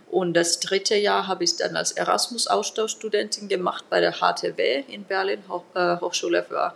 [0.09, 5.43] Und das dritte Jahr habe ich dann als Erasmus-Austauschstudentin gemacht bei der HTW in Berlin,
[5.73, 6.73] äh, Hochschule für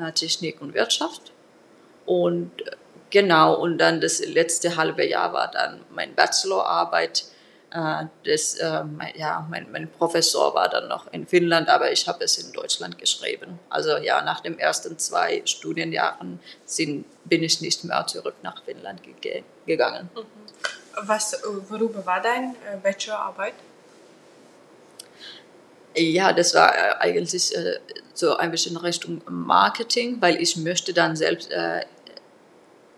[0.00, 1.32] äh, Technik und Wirtschaft.
[2.06, 2.70] Und äh,
[3.10, 7.24] genau, und dann das letzte halbe Jahr war dann meine Bachelorarbeit
[7.70, 8.82] äh, das, äh,
[9.16, 12.98] ja, mein, mein, Professor war dann noch in Finnland, aber ich habe es in Deutschland
[12.98, 13.58] geschrieben.
[13.68, 19.02] Also ja, nach den ersten zwei Studienjahren sind, bin ich nicht mehr zurück nach Finnland
[19.20, 20.08] ge gegangen.
[20.14, 20.22] Mhm.
[21.02, 23.54] Was, worüber war deine äh, Bachelorarbeit?
[25.94, 27.54] Ja, das war äh, eigentlich
[28.14, 31.50] so ein bisschen Richtung Marketing, weil ich möchte dann selbst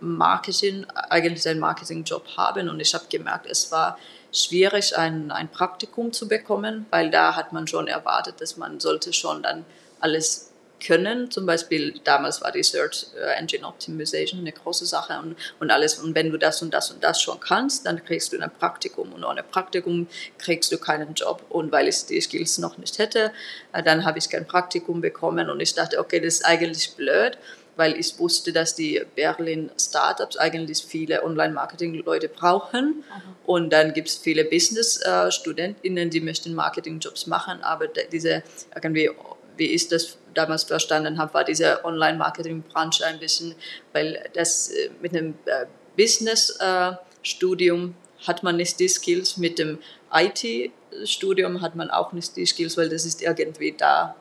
[0.01, 3.99] Marketing, eigentlich einen Marketingjob haben und ich habe gemerkt, es war
[4.33, 9.13] schwierig, ein, ein Praktikum zu bekommen, weil da hat man schon erwartet, dass man sollte
[9.13, 9.65] schon dann
[10.01, 11.31] alles können.
[11.31, 15.99] Zum Beispiel damals war die Search äh, Engine Optimization eine große Sache und, und alles.
[15.99, 19.13] Und wenn du das und das und das schon kannst, dann kriegst du ein Praktikum.
[19.13, 20.09] Und ohne Praktikum
[20.39, 21.45] kriegst du keinen Job.
[21.49, 23.33] Und weil ich die Skills noch nicht hätte,
[23.73, 25.51] äh, dann habe ich kein Praktikum bekommen.
[25.51, 27.39] Und ich dachte, okay, das ist eigentlich blöd
[27.81, 33.03] weil ich wusste, dass die Berlin Startups eigentlich viele Online-Marketing-Leute brauchen.
[33.11, 33.23] Aha.
[33.47, 38.43] Und dann gibt es viele Business-StudentInnen, die möchten Marketing-Jobs machen, aber diese
[38.75, 39.11] irgendwie,
[39.57, 43.55] wie ich das damals verstanden habe, war diese Online-Marketing-Branche ein bisschen,
[43.95, 45.65] weil das äh, mit einem äh,
[45.97, 47.95] Business-Studium
[48.27, 49.79] hat man nicht die Skills, mit dem
[50.13, 54.17] IT-Studium hat man auch nicht die Skills, weil das ist irgendwie da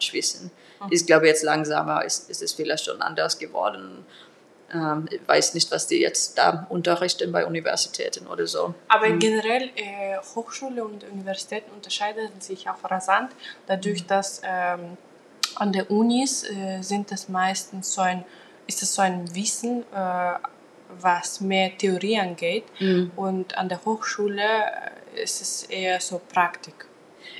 [0.80, 0.88] Mhm.
[0.92, 4.06] Ich glaube, jetzt langsamer ist, ist es vielleicht schon anders geworden.
[4.74, 8.74] Ähm, ich weiß nicht, was die jetzt da unterrichten bei Universitäten oder so.
[8.88, 9.20] Aber mhm.
[9.20, 13.32] generell äh, Hochschule und Universitäten unterscheiden sich auch rasant,
[13.68, 14.98] dadurch, dass ähm,
[15.56, 18.24] an der Unis äh, sind es meistens so ein,
[18.68, 20.34] ist es so ein Wissen, äh,
[21.00, 23.12] was mehr Theorie angeht, mhm.
[23.16, 24.42] und an der Hochschule
[25.16, 26.89] äh, ist es eher so Praktik.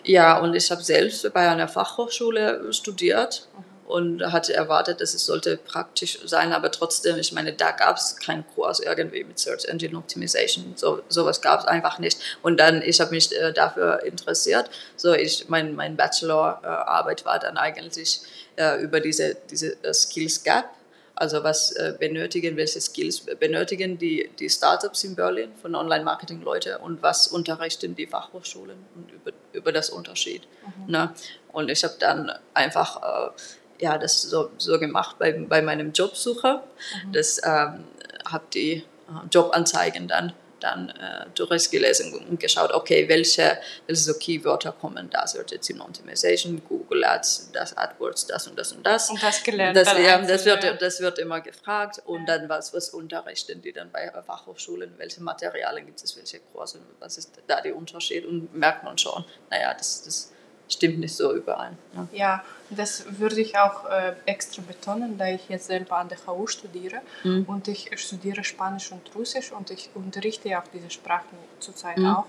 [0.04, 3.48] Ja, und ich habe selbst bei einer Fachhochschule studiert
[3.90, 8.16] und hatte erwartet, dass es sollte praktisch sein, aber trotzdem, ich meine, da gab es
[8.18, 12.20] keinen Kurs irgendwie mit Search Engine Optimization, so sowas gab es einfach nicht.
[12.44, 17.40] Und dann, ich habe mich äh, dafür interessiert, so ich, mein, mein Bachelorarbeit äh, war
[17.40, 18.22] dann eigentlich
[18.58, 20.70] äh, über diese, diese äh, Skills Gap
[21.20, 27.04] also was äh, benötigen, welche Skills benötigen die, die Startups in Berlin von Online-Marketing-Leute und
[27.04, 30.48] was unterrichten die Fachhochschulen und über, über das Unterschied.
[30.78, 30.92] Mhm.
[30.92, 31.14] Ne?
[31.52, 36.64] Und ich habe dann einfach äh, ja, das so, so gemacht bei, bei meinem Jobsucher.
[37.06, 37.12] Mhm.
[37.14, 37.84] Das ähm,
[38.26, 38.84] habe die äh,
[39.30, 45.52] Jobanzeigen dann dann äh, durchgelesen und geschaut, okay, welche, welche so Keywörter kommen da, Search
[45.52, 49.10] Engine Optimization, Google Ads, das AdWords, das und das und das.
[49.10, 49.76] Und das gelernt.
[49.76, 52.38] Das, ja, das, wird, das wird immer gefragt und ja.
[52.38, 57.18] dann was, was unterrichten die dann bei Fachhochschulen, welche Materialien gibt es, welche Kurse, was
[57.18, 60.32] ist da der Unterschied und merkt man schon, naja, das, das
[60.68, 61.72] stimmt nicht so überall.
[61.94, 66.18] Ja, ja das würde ich auch äh, extra betonen, da ich jetzt selber an der
[66.28, 67.46] HU studiere mhm.
[67.48, 72.08] und ich studiere Spanisch und Russisch und ich unterrichte ja auch diese Sprachen zurzeit mhm.
[72.08, 72.26] auch.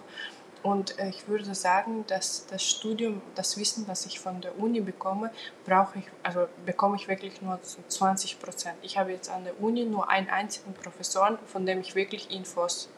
[0.63, 4.81] Und äh, ich würde sagen, dass das Studium, das Wissen, was ich von der Uni
[4.81, 5.31] bekomme,
[5.65, 8.77] brauche ich, also bekomme ich wirklich nur zu 20 Prozent.
[8.83, 12.89] Ich habe jetzt an der Uni nur einen einzigen Professor, von dem ich wirklich Infos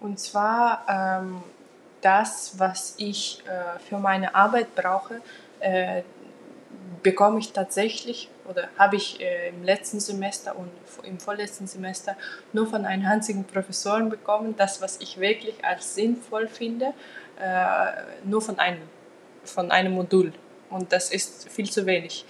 [0.00, 1.42] Und zwar ähm,
[2.00, 5.20] das, was ich äh, für meine Arbeit brauche,
[5.60, 6.02] äh,
[7.02, 10.70] bekomme ich tatsächlich oder habe ich äh, im letzten Semester und
[11.04, 12.16] im vorletzten Semester
[12.52, 16.94] nur von einem einzigen Professor bekommen, das, was ich wirklich als sinnvoll finde,
[17.40, 18.82] äh, nur von einem,
[19.44, 20.32] von einem Modul.
[20.70, 22.24] Und das ist viel zu wenig.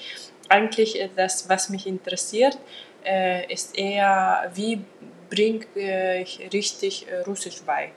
[0.49, 2.59] Eigentlich äh, das, was mich interessiert,
[3.05, 4.85] äh, ist eher, wie
[5.31, 5.67] bringe
[6.23, 7.91] ich richtig äh, Russisch bei.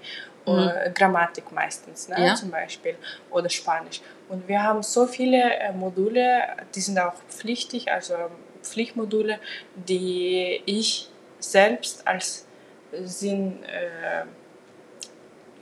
[0.53, 0.93] Mhm.
[0.93, 2.35] Grammatik meistens, ne, ja.
[2.35, 2.95] zum Beispiel,
[3.29, 4.01] oder Spanisch.
[4.27, 6.43] Und wir haben so viele äh, Module,
[6.75, 8.15] die sind auch pflichtig, also
[8.61, 9.39] Pflichtmodule,
[9.75, 11.09] die ich
[11.39, 12.45] selbst als
[12.91, 14.25] Sinn, äh,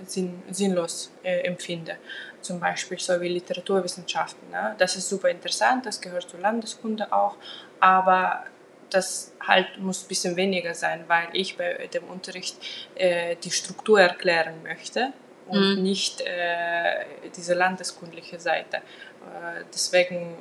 [0.05, 1.97] sinn, sinnlos äh, empfinde.
[2.41, 4.49] Zum Beispiel so wie Literaturwissenschaften.
[4.49, 4.75] Ne?
[4.77, 7.35] Das ist super interessant, das gehört zur Landeskunde auch,
[7.79, 8.45] aber
[8.89, 12.57] das halt muss ein bisschen weniger sein, weil ich bei dem Unterricht
[12.95, 15.13] äh, die Struktur erklären möchte
[15.47, 15.83] und mhm.
[15.83, 18.77] nicht äh, diese landeskundliche Seite.
[18.77, 20.37] Äh, deswegen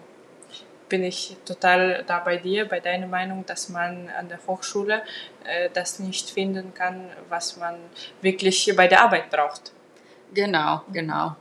[0.88, 5.02] bin ich total da bei dir, bei deiner Meinung, dass man an der Hochschule
[5.44, 7.76] äh, das nicht finden kann, was man
[8.20, 9.72] wirklich bei der Arbeit braucht.
[10.32, 11.37] Genau, genau.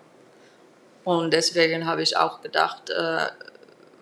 [1.03, 3.27] Und deswegen habe ich auch gedacht, äh,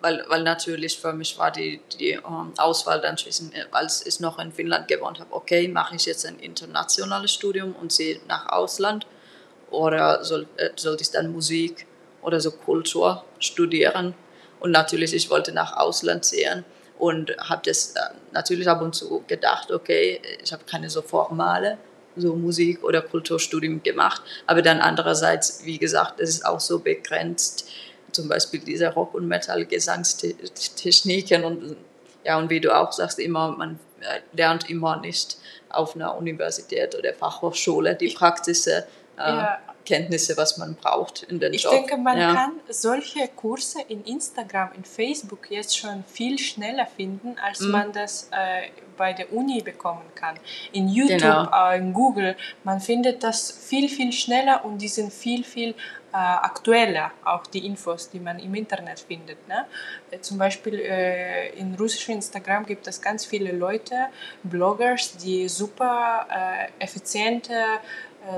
[0.04, 4.20] weil, weil natürlich für mich war die, die ähm, Auswahl dann zwischen, äh, als ich
[4.20, 8.50] noch in Finnland gewohnt habe, okay, mache ich jetzt ein internationales Studium und ziehe nach
[8.50, 9.06] Ausland
[9.70, 11.86] oder soll, äh, sollte ich dann Musik
[12.20, 14.14] oder so Kultur studieren?
[14.60, 16.66] Und natürlich, ich wollte nach Ausland ziehen
[16.98, 18.00] und habe das äh,
[18.32, 21.78] natürlich ab und zu gedacht, okay, ich habe keine so formale
[22.16, 27.68] so Musik- oder Kulturstudium gemacht, aber dann andererseits, wie gesagt, es ist auch so begrenzt,
[28.14, 31.76] zum Beispiel diese Rock- und Metal-Gesangstechniken und
[32.24, 35.36] ja, und wie du auch sagst, immer, man äh, lernt immer nicht
[35.68, 38.86] auf einer Universität oder Fachhochschule die Praxisse.
[39.18, 39.58] Äh, ja.
[39.84, 41.72] Kenntnisse, was man braucht in den ich Job.
[41.72, 42.34] Ich denke, man ja.
[42.34, 47.70] kann solche Kurse in Instagram, in Facebook jetzt schon viel schneller finden, als mhm.
[47.70, 50.38] man das äh, bei der Uni bekommen kann.
[50.72, 51.70] In YouTube, genau.
[51.70, 55.74] äh, in Google, man findet das viel, viel schneller und die sind viel, viel
[56.14, 59.48] äh, aktueller, auch die Infos, die man im Internet findet.
[59.48, 59.66] Ne?
[60.12, 64.06] Äh, zum Beispiel äh, in russischem Instagram gibt es ganz viele Leute,
[64.44, 67.52] Bloggers, die super äh, effiziente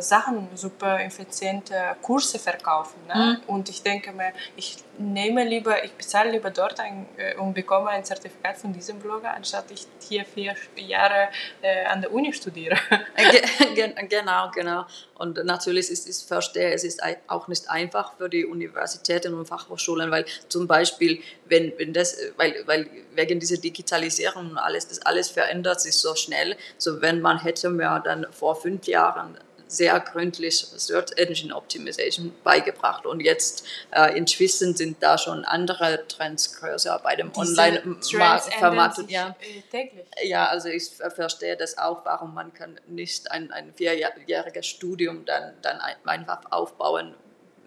[0.01, 2.99] Sachen, super effiziente Kurse verkaufen.
[3.09, 3.41] Ne?
[3.47, 3.55] Mhm.
[3.55, 7.91] Und ich denke mir, ich nehme lieber, ich bezahle lieber dort ein, äh, und bekomme
[7.91, 11.29] ein Zertifikat von diesem Blogger, anstatt ich hier vier Jahre
[11.63, 12.77] äh, an der Uni studiere.
[14.09, 14.87] genau, genau.
[15.15, 20.11] Und natürlich ist es, verstehe, es ist auch nicht einfach für die Universitäten und Fachhochschulen,
[20.11, 25.31] weil zum Beispiel, wenn, wenn das, weil, weil wegen dieser Digitalisierung und alles, das alles
[25.31, 30.59] verändert sich so schnell, so wenn man hätte mir dann vor fünf Jahren sehr gründlich
[30.59, 33.07] Search Engine Optimization beigebracht.
[33.07, 39.09] Und jetzt äh, inzwischen sind da schon andere Trends größer bei dem Online-Vermarktung.
[39.09, 39.37] Ja.
[39.73, 45.25] Äh, ja, also ich verstehe das auch, warum man kann nicht ein, ein vierjähriges Studium
[45.25, 47.15] dann, dann einfach aufbauen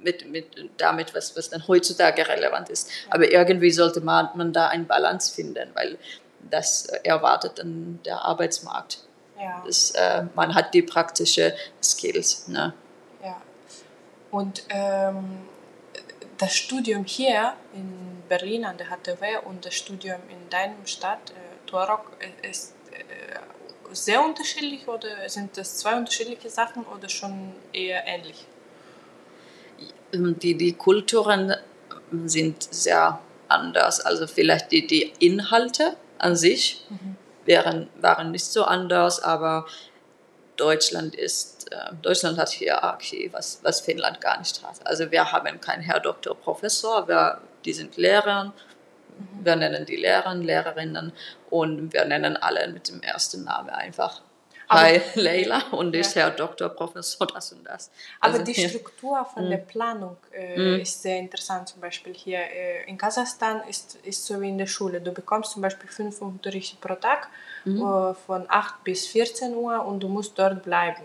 [0.01, 0.45] mit, mit
[0.77, 2.89] damit, was, was dann heutzutage relevant ist.
[3.09, 5.97] Aber irgendwie sollte man, man da einen Balance finden, weil
[6.49, 9.03] das erwartet dann der Arbeitsmarkt.
[9.39, 9.63] Ja.
[9.65, 12.47] Das, äh, man hat die praktischen Skills.
[12.47, 12.73] Ne?
[13.23, 13.41] Ja.
[14.31, 15.47] Und ähm,
[16.37, 21.67] das Studium hier in Berlin an der HTW und das Studium in deinem Stadt, äh,
[21.67, 28.05] Torok, äh, ist äh, sehr unterschiedlich oder sind das zwei unterschiedliche Sachen oder schon eher
[28.05, 28.45] ähnlich?
[30.11, 31.55] Die, die Kulturen
[32.25, 34.01] sind sehr anders.
[34.01, 37.15] Also vielleicht die, die Inhalte an sich mhm
[37.49, 39.65] wären, waren nicht so anders, aber
[40.55, 44.85] Deutschland ist, äh, Deutschland hat Hierarchie, was, was Finnland gar nicht hat.
[44.85, 48.53] Also wir haben keinen Herr Doktor, Professor, wir, die sind Lehrer,
[49.41, 51.11] wir nennen die Lehrer, Lehrerinnen
[51.49, 54.21] und wir nennen alle mit dem ersten Namen einfach.
[54.69, 56.23] Hi Leila und ich ja.
[56.23, 57.89] Herr Doktor, Professor, das und das.
[58.19, 59.49] Aber also, die Struktur von ja.
[59.49, 60.81] der Planung äh, mm.
[60.81, 61.69] ist sehr interessant.
[61.69, 65.01] Zum Beispiel hier äh, in Kasachstan ist, ist so wie in der Schule.
[65.01, 67.29] Du bekommst zum Beispiel fünf Unterrichte pro Tag
[67.65, 67.81] mm.
[67.81, 71.03] äh, von 8 bis 14 Uhr und du musst dort bleiben.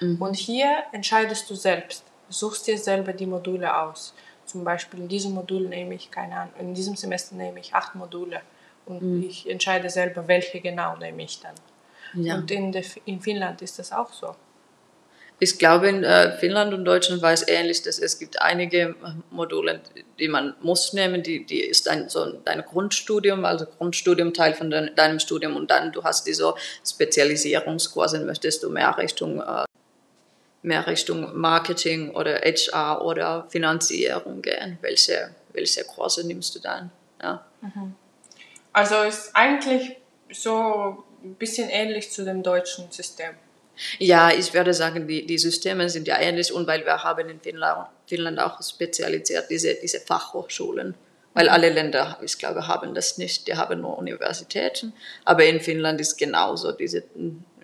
[0.00, 0.22] Mm.
[0.22, 2.04] Und hier entscheidest du selbst.
[2.30, 4.14] Suchst dir selber die Module aus.
[4.46, 7.94] Zum Beispiel in diesem Modul nehme ich, keine Ahnung, in diesem Semester nehme ich acht
[7.94, 8.40] Module.
[8.86, 9.22] Und mhm.
[9.28, 11.54] ich entscheide selber, welche genau nehme ich dann.
[12.14, 12.36] Ja.
[12.36, 14.34] Und in, der, in Finnland ist das auch so.
[15.40, 18.94] Ich glaube, in äh, Finnland und Deutschland war es ähnlich, dass es gibt einige
[19.30, 19.80] Module,
[20.18, 24.70] die man muss nehmen, die, die ist ein, so dein Grundstudium, also Grundstudium Teil von
[24.70, 26.54] dein, deinem Studium und dann du hast diese
[26.86, 29.64] Spezialisierungskurse, möchtest du mehr Richtung äh,
[30.64, 34.78] mehr Richtung Marketing oder HR oder Finanzierung gehen.
[34.80, 36.90] Welche, welche Kurse nimmst du dann?
[37.22, 37.44] Ja.
[38.72, 39.98] Also ist eigentlich
[40.32, 43.30] so ein bisschen ähnlich zu dem deutschen System.
[43.98, 47.40] Ja, ich würde sagen, die, die Systeme sind ja ähnlich und weil wir haben in
[47.40, 50.94] Finnland, auch spezialisiert diese, diese Fachhochschulen.
[51.36, 53.48] Weil alle Länder, ich glaube, haben das nicht.
[53.48, 54.92] Die haben nur Universitäten.
[55.24, 57.02] Aber in Finnland ist genauso diese,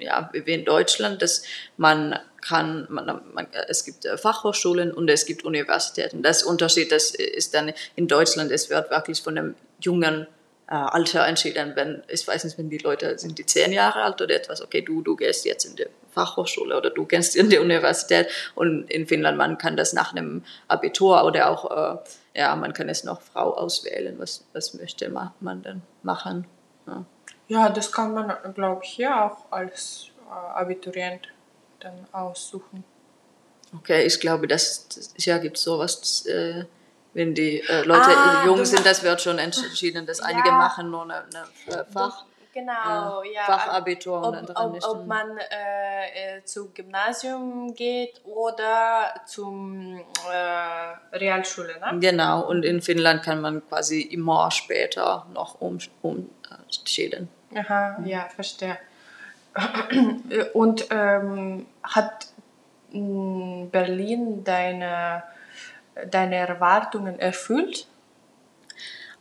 [0.01, 1.45] ja, wie in Deutschland, dass
[1.77, 6.25] man kann, man, man, es gibt Fachhochschulen und es gibt Universitäten.
[6.25, 10.40] Das Unterschied das ist dann in Deutschland, es wird wirklich von einem jungen äh,
[10.75, 14.37] Alter entschieden, wenn, ich weiß nicht, wenn die Leute sind die zehn Jahre alt oder
[14.37, 18.29] etwas, okay, du, du gehst jetzt in die Fachhochschule oder du gehst in die Universität
[18.55, 21.99] und in Finnland, man kann das nach einem Abitur oder auch, äh,
[22.39, 26.47] ja, man kann es noch Frau auswählen, was, was möchte man, denn machen.
[26.87, 27.05] Ja.
[27.49, 31.27] Ja, das kann man, glaube ich, hier auch als äh, Abiturient
[31.81, 32.85] dann aussuchen.
[33.77, 36.65] Okay, ich glaube, dass das, ja gibt sowas, äh,
[37.13, 40.55] wenn die äh, Leute Ah, jung sind, das wird schon entschieden, dass einige Ja.
[40.55, 43.43] machen nur eine, eine Fach, Genau, äh, ja.
[43.45, 44.85] Fachabitur und ob, andere ob, nicht.
[44.85, 50.01] ob man äh, äh, zum Gymnasium geht oder zum
[50.33, 52.01] äh, Realschule, ne?
[52.01, 57.29] Genau, und in Finnland kann man quasi immer später noch um, umschieden.
[57.55, 58.79] Aha, ja, verstehe.
[60.53, 62.27] Und ähm, hat
[62.93, 65.23] mh, Berlin deine,
[66.11, 67.87] deine Erwartungen erfüllt?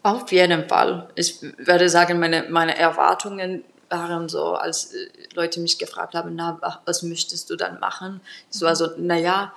[0.04, 1.10] Auf jeden Fall.
[1.16, 6.58] Ich würde sagen, meine, meine Erwartungen waren so, als äh, Leute mich gefragt haben, na,
[6.62, 8.22] wa- was möchtest du dann machen?
[8.52, 9.54] Es war so, naja,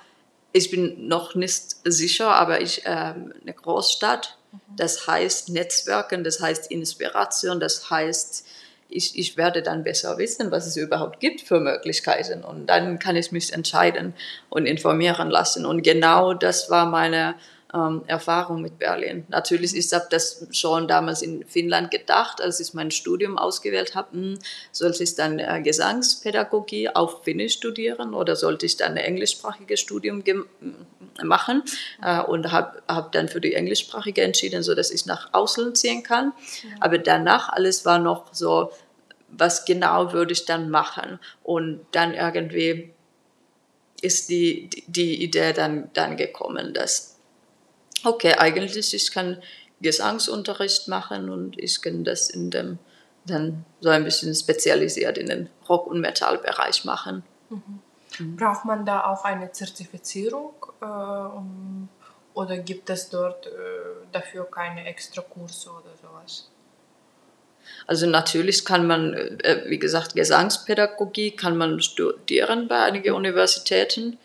[0.51, 4.37] ich bin noch nicht sicher, aber ich, ähm, eine Großstadt,
[4.75, 8.45] das heißt Netzwerken, das heißt Inspiration, das heißt,
[8.95, 13.15] ich, ich werde dann besser wissen, was es überhaupt gibt für Möglichkeiten und dann kann
[13.15, 14.13] ich mich entscheiden
[14.49, 15.65] und informieren lassen.
[15.65, 17.35] Und genau das war meine
[17.73, 19.25] ähm, Erfahrung mit Berlin.
[19.29, 24.11] Natürlich, ich habe das schon damals in Finnland gedacht, als ich mein Studium ausgewählt habe,
[24.11, 24.39] hm,
[24.71, 30.23] sollte ich dann äh, Gesangspädagogie auf Finnisch studieren oder sollte ich dann ein englischsprachiges Studium
[30.23, 30.45] gem-
[31.21, 31.63] machen
[32.01, 36.03] äh, und habe hab dann für die englischsprachige entschieden, so dass ich nach Ausland ziehen
[36.03, 36.33] kann.
[36.79, 38.71] Aber danach alles war noch so,
[39.37, 41.19] was genau würde ich dann machen?
[41.43, 42.93] Und dann irgendwie
[44.01, 47.17] ist die, die, Idee dann, dann gekommen, dass,
[48.03, 49.41] okay, eigentlich ich kann
[49.81, 52.79] Gesangsunterricht machen und ich kann das in dem,
[53.25, 57.23] dann so ein bisschen spezialisiert in den Rock- und Metallbereich machen.
[58.19, 61.89] Braucht man da auch eine Zertifizierung äh, um,
[62.33, 63.49] oder gibt es dort äh,
[64.11, 66.49] dafür keine extra Kurse oder sowas?
[67.87, 74.17] Also natürlich kann man, äh, wie gesagt, Gesangspädagogie kann man studieren bei einigen Universitäten,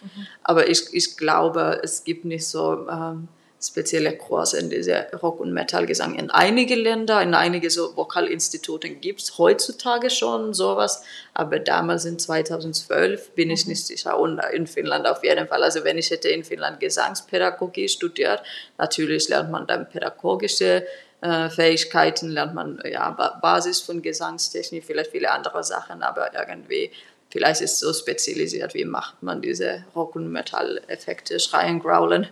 [0.43, 3.29] aber ich, ich glaube, es gibt nicht so ähm,
[3.61, 6.15] spezielle Kurse in dieser Rock- und Metallgesang.
[6.15, 11.03] In einige Länder, in einige so Vokalinstituten gibt es heutzutage schon sowas,
[11.35, 14.19] aber damals in 2012 bin ich nicht sicher.
[14.19, 15.63] Und in Finnland auf jeden Fall.
[15.65, 18.43] Also wenn ich hätte in Finnland Gesangspädagogie studiert,
[18.79, 20.87] natürlich lernt man dann pädagogische äh,
[21.21, 26.93] Fähigkeiten, lernt man ja Ba- Basis von Gesangstechnik, vielleicht viele andere Sachen, aber irgendwie
[27.31, 32.29] vielleicht ist es so spezialisiert, wie macht man diese Rock- und Metall-Effekte, Schreien, Growlen.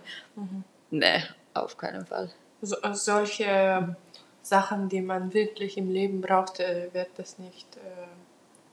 [0.89, 1.23] Nee,
[1.53, 2.29] auf keinen Fall.
[2.61, 3.95] So, solche
[4.41, 8.07] Sachen, die man wirklich im Leben braucht, äh, wird das nicht äh,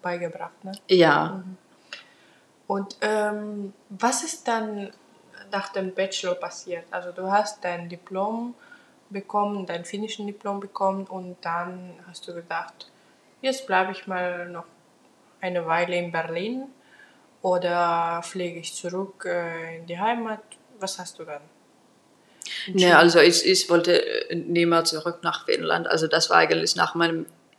[0.01, 0.65] beigebracht.
[0.65, 0.73] Ne?
[0.89, 1.43] Ja,
[2.67, 4.91] Und ähm, was ist dann
[5.51, 6.85] nach dem Bachelor passiert?
[6.91, 8.55] Also du hast dein Diplom
[9.15, 12.91] bekommen, dein finnischen Diplom bekommen und dann hast du gedacht,
[13.41, 14.67] jetzt bleibe ich mal noch
[15.41, 16.65] eine Weile in Berlin
[17.41, 20.43] oder fliege ich zurück äh, in die Heimat?
[20.79, 21.43] Was hast du dann?
[22.67, 25.87] nee, also ich, ich wollte äh, nie mehr zurück nach Finnland.
[25.87, 26.95] Also das war eigentlich nach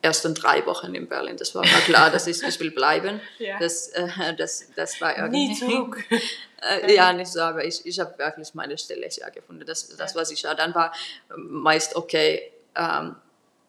[0.06, 1.36] meinen ersten drei Wochen in Berlin.
[1.38, 3.20] Das war mal klar, dass ich, ich will bleiben.
[3.40, 3.60] Ja.
[3.60, 5.48] Das, äh, das, das war irgendwie...
[5.50, 6.04] Nie zurück.
[6.62, 9.64] Äh, ja, nicht so, aber ich, ich habe wirklich meine Stelle ja gefunden.
[9.68, 10.56] Das, das war sicher.
[10.56, 10.94] Dann war
[11.36, 13.16] meist okay, ähm,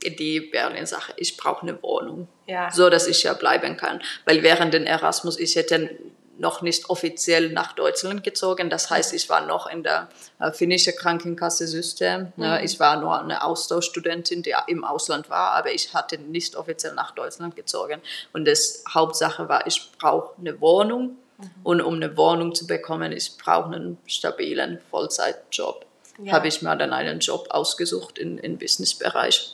[0.03, 2.71] die Berlin-Sache, ich brauche eine Wohnung, Ja.
[2.71, 4.01] so dass ich ja bleiben kann.
[4.25, 5.91] Weil während den Erasmus, ich hätte
[6.39, 8.69] noch nicht offiziell nach Deutschland gezogen.
[8.71, 10.09] Das heißt, ich war noch in der
[10.39, 12.33] äh, finnischen Krankenkasse-System.
[12.37, 12.63] Ne?
[12.65, 17.13] Ich war nur eine Austauschstudentin, die im Ausland war, aber ich hatte nicht offiziell nach
[17.13, 18.01] Deutschland gezogen.
[18.33, 21.17] Und das Hauptsache war, ich brauche eine Wohnung.
[21.65, 25.85] Und um eine Wohnung zu bekommen, ich brauche einen stabilen Vollzeitjob.
[26.23, 26.33] Ja.
[26.33, 29.53] Habe ich mir dann einen Job ausgesucht im in Businessbereich.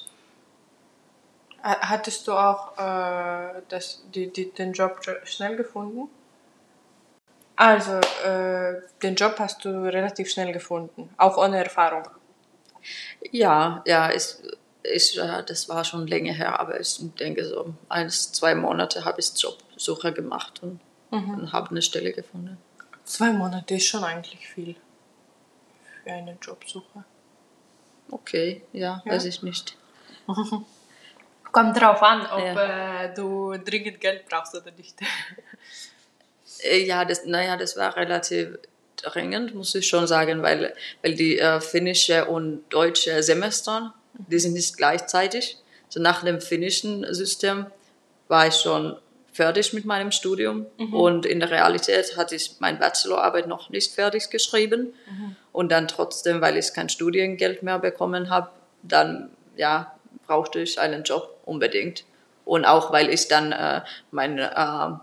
[1.63, 6.09] Ha- Hattest du auch äh, das, die, die, den Job sch- schnell gefunden?
[7.63, 7.93] Also,
[8.27, 12.03] äh, den Job hast du relativ schnell gefunden, auch ohne Erfahrung.
[13.31, 14.43] Ja, ja, ist,
[14.83, 19.21] ist, äh, das war schon länger her, aber ich denke so eins, zwei Monate habe
[19.21, 20.81] ich Jobsuche gemacht und,
[21.13, 21.35] Mhm.
[21.35, 22.59] und habe eine Stelle gefunden.
[23.05, 24.75] Zwei Monate ist schon eigentlich viel
[26.03, 27.05] für eine Jobsuche.
[28.11, 29.13] Okay, ja, Ja.
[29.13, 29.77] weiß ich nicht.
[31.53, 33.05] Kommt drauf an, ob Ja.
[33.05, 34.99] äh, du dringend Geld brauchst oder nicht.
[36.63, 38.59] Äh, Ja, das, naja, das war relativ
[38.97, 44.53] dringend, muss ich schon sagen, weil, weil die äh, finnische und deutsche Semester, die sind
[44.53, 45.57] nicht gleichzeitig.
[45.89, 47.67] So nach dem finnischen System
[48.29, 48.97] war ich schon
[49.33, 54.29] fertig mit meinem Studium und in der Realität hatte ich meine Bachelorarbeit noch nicht fertig
[54.31, 54.93] geschrieben.
[55.53, 58.51] Und dann trotzdem, weil ich kein Studiengeld mehr bekommen habe,
[58.83, 59.93] dann ja
[60.27, 62.05] brauchte ich einen Job unbedingt.
[62.45, 64.97] Und auch weil ich dann äh, meinen äh,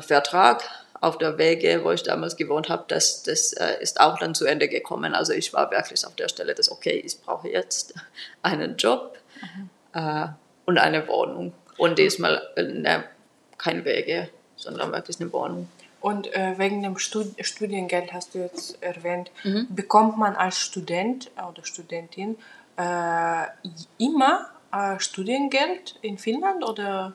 [0.00, 0.62] Vertrag
[1.00, 4.46] auf der Wege, wo ich damals gewohnt habe, das, das äh, ist auch dann zu
[4.46, 5.14] Ende gekommen.
[5.14, 7.94] Also ich war wirklich auf der Stelle, dass okay, ich brauche jetzt
[8.42, 9.16] einen Job
[9.94, 10.26] äh,
[10.66, 11.52] und eine Wohnung.
[11.76, 13.04] Und diesmal äh, ne,
[13.58, 15.68] kein Wege, sondern wirklich eine Wohnung.
[16.00, 19.66] Und äh, wegen dem Stud Studiengeld hast du jetzt erwähnt, Mhm.
[19.70, 22.36] bekommt man als Student oder Studentin
[22.76, 23.44] äh,
[23.98, 27.14] immer äh, Studiengeld in Finnland oder?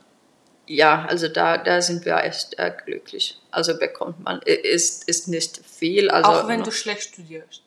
[0.66, 3.40] Ja, also da, da sind wir echt äh, glücklich.
[3.52, 6.10] Also bekommt man, ist, ist nicht viel.
[6.10, 7.62] Also auch wenn du schlecht studierst.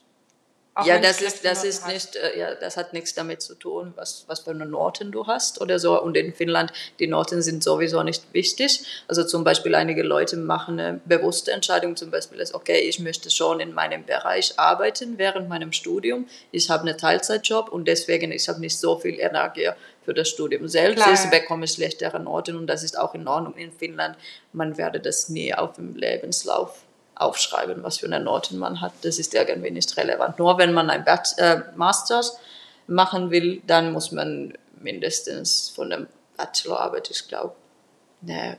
[0.77, 1.93] Auch ja, das ist, das ist hast.
[1.93, 5.27] nicht, äh, ja, das hat nichts damit zu tun, was, was für eine Noten du
[5.27, 5.99] hast oder so.
[5.99, 8.85] Und in Finnland, die Noten sind sowieso nicht wichtig.
[9.09, 13.31] Also zum Beispiel einige Leute machen eine bewusste Entscheidung, zum Beispiel ist, okay, ich möchte
[13.31, 16.27] schon in meinem Bereich arbeiten während meinem Studium.
[16.51, 19.70] Ich habe einen Teilzeitjob und deswegen, ich habe nicht so viel Energie
[20.05, 21.03] für das Studium selbst.
[21.03, 21.14] Klar.
[21.14, 24.18] Ich bekomme schlechtere Noten und das ist auch in Ordnung in Finnland.
[24.53, 26.86] Man werde das nie auf dem Lebenslauf
[27.16, 28.92] aufschreiben, was für eine Noten man hat.
[29.02, 30.38] Das ist irgendwie nicht relevant.
[30.38, 31.04] Nur wenn man ein
[31.38, 32.38] äh, Masters
[32.86, 36.06] machen will, dann muss man mindestens von der
[36.36, 37.54] Bachelorarbeit, ich glaube,
[38.20, 38.58] ne,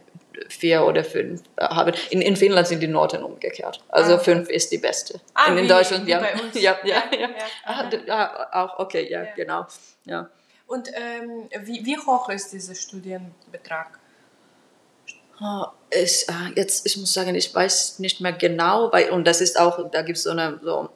[0.50, 1.94] vier oder fünf äh, haben.
[2.10, 3.82] In, in Finnland sind die Noten umgekehrt.
[3.90, 4.20] Also Ah.
[4.20, 5.20] fünf ist die beste.
[5.34, 6.20] Ah, und in wie- Deutschland, wie ja.
[6.20, 6.54] bei uns.
[6.60, 6.78] ja.
[6.84, 7.36] Ja, Ja, ja, ja.
[7.64, 8.48] Ah, ja.
[8.54, 9.34] Auch, okay, ja, Ja.
[9.36, 9.66] genau.
[10.06, 10.30] Ja.
[10.68, 14.00] Und ähm, wie, wie hoch ist dieser Studienbetrag?
[15.40, 19.40] Ah, Ich, ah, jetzt, ich muss sagen, ich weiß nicht mehr genau, weil, und das
[19.42, 20.90] ist auch, da gibt es so eine so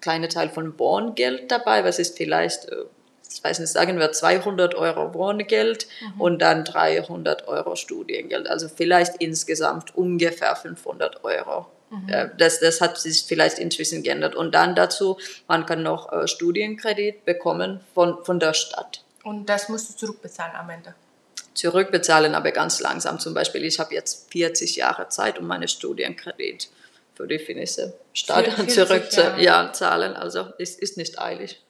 [0.00, 2.84] kleine Teil von Wohngeld dabei, was ist vielleicht, äh,
[3.30, 5.86] ich weiß nicht, sagen wir 200 Euro Wohngeld
[6.18, 11.66] und dann 300 Euro Studiengeld, also vielleicht insgesamt ungefähr 500 Euro.
[12.08, 14.34] Äh, Das, das hat sich vielleicht inzwischen geändert.
[14.34, 19.68] Und dann dazu, man kann noch äh, Studienkredit bekommen von, von der Stadt Und das
[19.68, 20.94] musst du zurückbezahlen am Ende.
[21.54, 23.18] Zurückbezahlen, aber ganz langsam.
[23.18, 26.68] Zum Beispiel, ich habe jetzt 40 Jahre Zeit, um meine Studienkredit
[27.14, 29.40] für die finnische Stadt 40 zurückzuzahlen.
[29.40, 30.14] Ja, zahlen.
[30.14, 31.62] also es ist nicht eilig.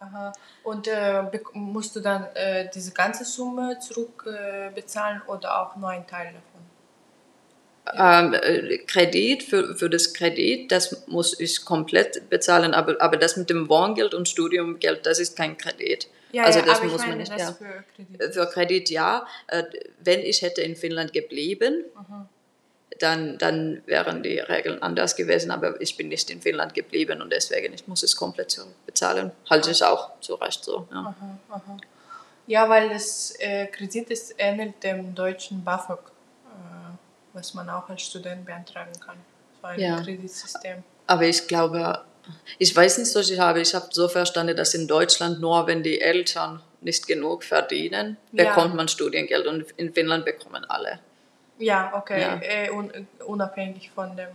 [0.00, 0.32] Aha.
[0.62, 1.22] Und äh,
[1.52, 6.53] musst du dann äh, diese ganze Summe zurückbezahlen äh, oder auch nur einen Teil davon?
[7.92, 13.36] Ähm, äh, Kredit, für, für das Kredit, das muss ich komplett bezahlen, aber, aber das
[13.36, 16.08] mit dem Wohngeld und Studiumgeld, das ist kein Kredit.
[16.38, 17.32] also das aber ich muss meine man nicht.
[17.32, 17.52] das Ja.
[17.52, 18.34] für Kredit.
[18.34, 19.26] Für Kredit ja.
[19.48, 19.64] Äh,
[20.02, 21.84] Wenn ich hätte in Finnland geblieben,
[23.00, 25.50] dann, dann wären die Regeln anders gewesen.
[25.50, 29.32] Aber ich bin nicht in Finnland geblieben und deswegen ich muss es komplett zurückbezahlen.
[29.50, 30.88] Halte ich auch zu Recht so.
[30.90, 30.96] Ja.
[30.98, 31.76] Aha, aha.
[32.46, 36.10] Ja, weil das äh, Kredit ist ähnelt dem deutschen BAföG, äh,
[37.34, 39.16] was man auch als Student beantragen kann.
[39.60, 40.00] So ein Ja.
[40.00, 40.82] Kreditsystem.
[41.06, 42.04] Aber ich glaube,
[42.58, 43.60] ich weiß nicht, was ich habe.
[43.60, 48.44] Ich habe so verstanden, dass in Deutschland nur, wenn die Eltern nicht genug verdienen, Ja.
[48.44, 51.00] bekommt man Studiengeld und in Finnland bekommen alle.
[51.58, 52.40] Ja, okay, Ja.
[52.42, 54.28] Äh, un unabhängig von dem.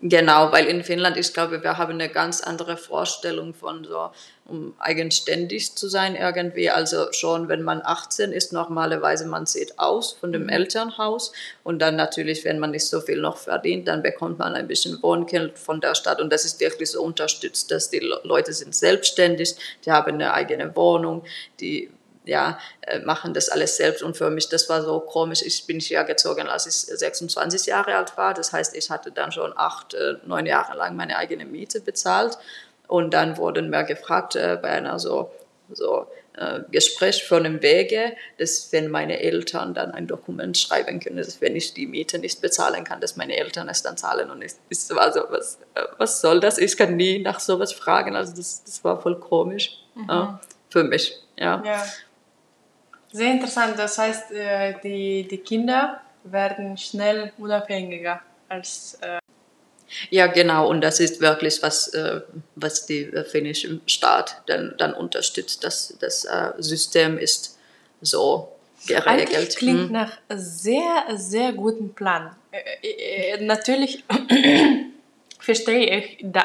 [0.00, 4.10] Genau, weil in Finnland, ich glaube, wir haben eine ganz andere Vorstellung von so,
[4.44, 6.70] um eigenständig zu sein irgendwie.
[6.70, 11.32] Also schon, wenn man 18 ist, normalerweise man sieht aus von dem Elternhaus.
[11.64, 15.02] Und dann natürlich, wenn man nicht so viel noch verdient, dann bekommt man ein bisschen
[15.02, 16.20] Wohngeld von der Stadt.
[16.20, 20.32] Und das ist wirklich so unterstützt, dass die Le- Leute sind selbstständig, die haben eine
[20.32, 21.24] eigene Wohnung,
[21.58, 21.90] die
[22.28, 24.02] ja, äh, machen das alles selbst.
[24.02, 25.42] Und für mich, das war so komisch.
[25.42, 28.34] Ich bin hierher gezogen, als ich 26 Jahre alt war.
[28.34, 32.38] Das heißt, ich hatte dann schon acht, äh, neun Jahre lang meine eigene Miete bezahlt.
[32.86, 35.30] Und dann wurden wir gefragt äh, bei einer so,
[35.70, 36.06] so
[36.36, 41.40] äh, Gespräch von einem Wege, dass wenn meine Eltern dann ein Dokument schreiben können, dass
[41.40, 44.30] wenn ich die Miete nicht bezahlen kann, dass meine Eltern es dann zahlen.
[44.30, 45.58] Und ich, ich war so, was,
[45.96, 46.58] was soll das?
[46.58, 48.16] Ich kann nie nach sowas fragen.
[48.16, 51.18] Also das, das war voll komisch ja, für mich.
[51.36, 51.62] Ja.
[51.64, 51.84] Ja.
[53.12, 53.78] Sehr interessant.
[53.78, 58.98] Das heißt, äh, die, die Kinder werden schnell unabhängiger als.
[59.00, 59.18] Äh,
[60.10, 60.68] Ja, genau.
[60.68, 62.20] Und das ist wirklich was, äh,
[62.54, 65.64] was die finnische Staat dann, dann unterstützt.
[65.64, 66.26] Das, das
[66.58, 67.58] System ist
[68.02, 68.52] so
[68.86, 69.06] geregelt.
[69.06, 69.92] Eigentlich klingt hm.
[69.92, 72.36] nach sehr, sehr guten Plan.
[73.40, 74.04] natürlich
[75.48, 76.42] verstehe ich da,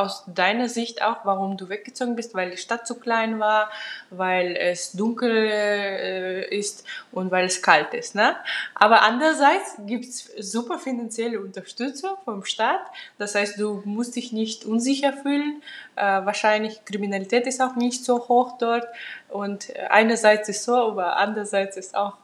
[0.00, 3.70] aus deiner Sicht auch, warum du weggezogen bist, weil die Stadt zu klein war,
[4.10, 8.16] weil es dunkel äh, ist und weil es kalt ist.
[8.16, 8.34] Ne?
[8.74, 12.80] Aber andererseits gibt es super finanzielle Unterstützung vom Staat.
[13.18, 15.62] Das heißt, du musst dich nicht unsicher fühlen.
[15.94, 18.84] Äh, wahrscheinlich Kriminalität ist auch nicht so hoch dort.
[19.28, 22.14] Und einerseits ist so, aber andererseits ist auch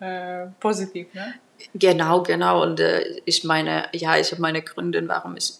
[0.00, 1.14] äh, positiv.
[1.14, 1.34] Ne?
[1.74, 2.64] Genau, genau.
[2.64, 5.52] Und äh, ich meine, ja, ich habe meine Gründe, warum ich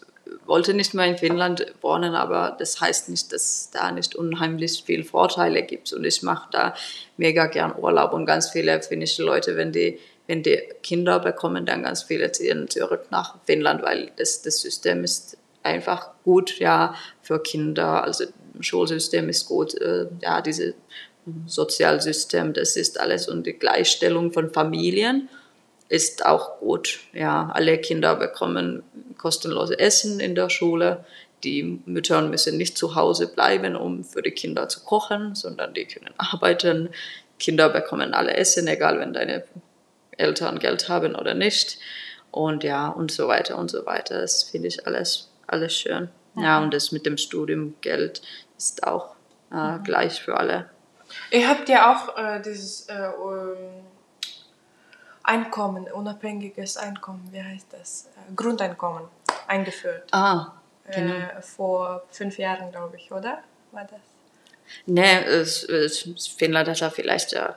[0.46, 5.04] wollte nicht mehr in Finnland wohnen, aber das heißt nicht, dass da nicht unheimlich viele
[5.04, 5.92] Vorteile gibt.
[5.92, 6.74] Und ich mache da
[7.16, 11.82] mega gern Urlaub und ganz viele finnische Leute, wenn die, wenn die Kinder bekommen, dann
[11.82, 17.40] ganz viele ziehen zurück nach Finnland, weil das, das System ist einfach gut, ja, für
[17.42, 18.04] Kinder.
[18.04, 18.24] Also
[18.60, 20.74] Schulsystem ist gut, äh, ja, dieses
[21.46, 25.28] Sozialsystem, das ist alles und die Gleichstellung von Familien
[25.89, 27.01] ist auch gut.
[27.12, 28.82] Ja, alle Kinder bekommen
[29.18, 31.05] kostenlose Essen in der Schule.
[31.45, 35.84] Die Mütter müssen nicht zu Hause bleiben, um für die Kinder zu kochen, sondern die
[35.84, 36.91] können arbeiten.
[37.39, 39.45] Kinder bekommen alle Essen, egal wenn deine
[40.16, 41.78] Eltern Geld haben oder nicht.
[42.30, 44.20] Und ja, und so weiter und so weiter.
[44.20, 46.09] Das finde ich alles, alles schön.
[46.37, 48.20] Ja, und das mit dem Studiumgeld
[48.59, 49.14] ist auch
[49.53, 49.84] äh, mhm.
[49.84, 50.68] gleich für alle.
[51.30, 53.09] Ihr habt ja auch äh, dieses äh,
[55.26, 58.08] Einkommen, unabhängiges Einkommen, wie heißt das?
[58.16, 59.08] Äh, Grundeinkommen
[59.48, 60.04] eingeführt.
[60.12, 60.52] Ah,
[60.90, 61.14] genau.
[61.14, 63.42] Äh, vor fünf Jahren, glaube ich, oder?
[63.72, 64.00] War das?
[64.86, 67.56] Nee, es, es, Finnland hat ja vielleicht ja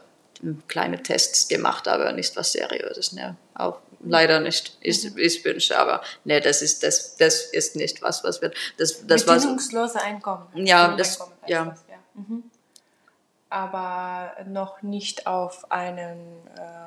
[0.67, 3.13] kleine Tests gemacht, aber nicht was Seriöses.
[3.13, 3.36] Ne?
[3.53, 4.78] Auch leider nicht.
[4.82, 5.17] Ich, mhm.
[5.17, 8.55] ich wünsche, aber nee, das ist, das, das ist nicht was, was wird.
[8.78, 10.47] Das, das Bedingungslose Einkommen.
[10.55, 11.65] Ja, das, ja.
[11.65, 11.97] Das, ja.
[12.15, 12.43] Mhm.
[13.49, 16.79] Aber noch nicht auf einen äh,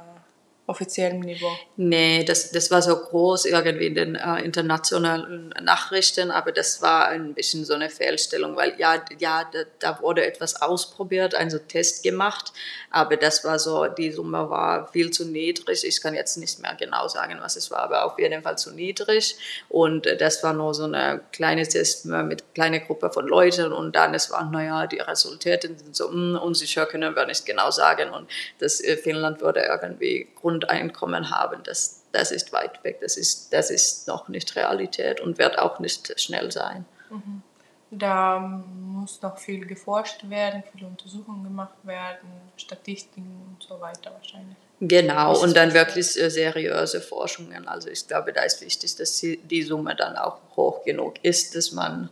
[0.72, 1.50] offiziellem Niveau?
[1.76, 7.08] Nee, das, das war so groß irgendwie in den äh, internationalen Nachrichten, aber das war
[7.08, 11.58] ein bisschen so eine Fehlstellung, weil ja, ja da, da wurde etwas ausprobiert, ein so
[11.58, 12.52] Test gemacht,
[12.90, 15.84] aber das war so, die Summe war viel zu niedrig.
[15.84, 18.72] Ich kann jetzt nicht mehr genau sagen, was es war, aber auf jeden Fall zu
[18.72, 19.36] niedrig
[19.68, 24.14] und das war nur so eine kleine Test mit kleiner Gruppe von Leuten und dann
[24.14, 28.10] es war, naja, die Resultate sind so mh, hm, unsicher, können wir nicht genau sagen
[28.10, 33.00] und das äh, Finnland würde irgendwie Grund Grundeinkommen haben, das, das ist weit weg.
[33.00, 36.84] Das ist, das ist noch nicht Realität und wird auch nicht schnell sein.
[37.10, 37.42] Mhm.
[37.90, 44.56] Da muss noch viel geforscht werden, viele Untersuchungen gemacht werden, Statistiken und so weiter wahrscheinlich.
[44.80, 47.68] Genau, und dann wirklich äh, seriöse Forschungen.
[47.68, 51.72] Also ich glaube, da ist wichtig, dass die Summe dann auch hoch genug ist, dass
[51.72, 52.08] man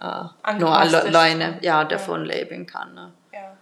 [0.00, 2.34] äh, nur alleine ja, davon ja.
[2.34, 2.94] leben kann.
[2.94, 3.12] Ne?
[3.32, 3.56] Ja.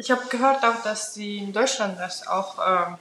[0.00, 2.96] Ich habe gehört auch, dass sie in Deutschland das auch äh,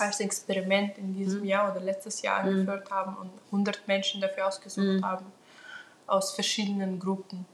[0.00, 1.46] als Experiment in diesem mhm.
[1.46, 2.48] Jahr oder letztes Jahr mhm.
[2.48, 5.04] eingeführt haben und 100 Menschen dafür ausgesucht mhm.
[5.04, 5.24] haben
[6.06, 7.46] aus verschiedenen Gruppen.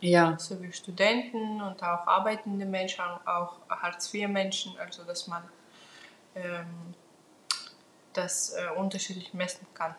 [0.00, 0.36] Ja.
[0.38, 5.42] So wie Studenten und auch arbeitende Menschen, auch Hartz-IV-Menschen, also dass man
[6.34, 6.94] ähm,
[8.14, 9.94] das äh, unterschiedlich messen kann.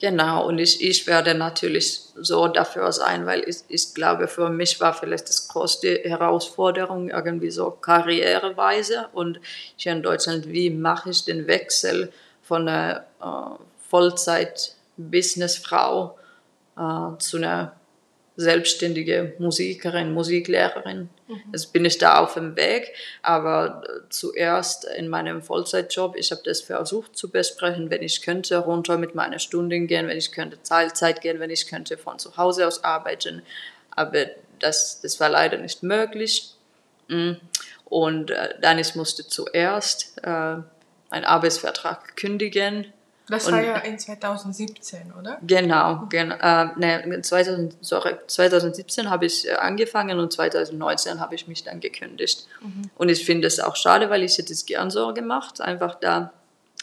[0.00, 4.80] Genau, und ich, ich werde natürlich so dafür sein, weil ich, ich glaube, für mich
[4.80, 9.08] war vielleicht das größte Herausforderung irgendwie so karriereweise.
[9.12, 9.40] Und
[9.76, 13.56] hier in Deutschland, wie mache ich den Wechsel von einer äh,
[13.90, 16.16] Vollzeit-Businessfrau
[16.76, 17.72] äh, zu einer
[18.38, 21.08] selbstständige Musikerin, Musiklehrerin.
[21.26, 21.42] Mhm.
[21.50, 26.42] Jetzt bin ich da auf dem Weg, aber äh, zuerst in meinem Vollzeitjob, ich habe
[26.44, 30.62] das versucht zu besprechen, wenn ich könnte, runter mit meinen Stunden gehen, wenn ich könnte
[30.62, 33.42] Teilzeit gehen, wenn ich könnte von zu Hause aus arbeiten,
[33.90, 34.26] aber
[34.60, 36.52] das, das war leider nicht möglich.
[37.08, 37.32] Mm.
[37.86, 40.28] Und äh, dann ich musste zuerst äh,
[41.10, 42.92] einen Arbeitsvertrag kündigen
[43.28, 45.38] das und, war ja in 2017, oder?
[45.42, 46.34] Genau, genau.
[46.36, 51.80] Äh, ne, 2000, sorry, 2017 habe ich äh, angefangen und 2019 habe ich mich dann
[51.80, 52.46] gekündigt.
[52.60, 52.90] Mhm.
[52.96, 56.32] Und ich finde es auch schade, weil ich hätte es gern so gemacht, einfach da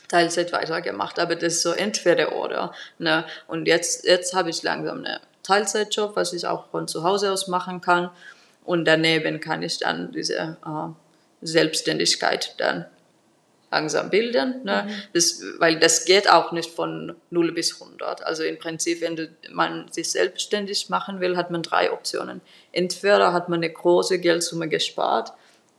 [0.08, 2.74] Teilzeit weitergemacht, aber das ist so entweder oder.
[3.00, 3.26] Ne?
[3.48, 7.48] Und jetzt, jetzt habe ich langsam einen Teilzeitjob, was ich auch von zu Hause aus
[7.48, 8.10] machen kann.
[8.64, 10.89] Und daneben kann ich dann diese äh,
[11.41, 12.86] Selbstständigkeit dann
[13.76, 14.86] langsam bilden, ne?
[14.88, 14.91] Mhm.
[15.13, 18.26] Das, weil das geht auch nicht von 0 bis 100.
[18.26, 22.39] Also im Prinzip, wenn du, man sich selbstständig machen will, hat man drei Optionen.
[22.71, 25.34] Entweder hat man eine große Geldsumme gespart,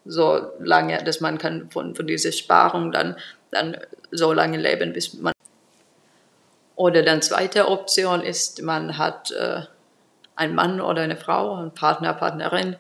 [0.05, 3.17] so lange, dass man kann von, von dieser Sparung dann,
[3.51, 3.79] dann
[4.11, 5.33] so lange leben, bis man
[6.77, 9.63] Oder dann zweite Option ist, man hat äh,
[10.37, 12.77] einen Mann oder eine Frau, einen Partner, Partnerin,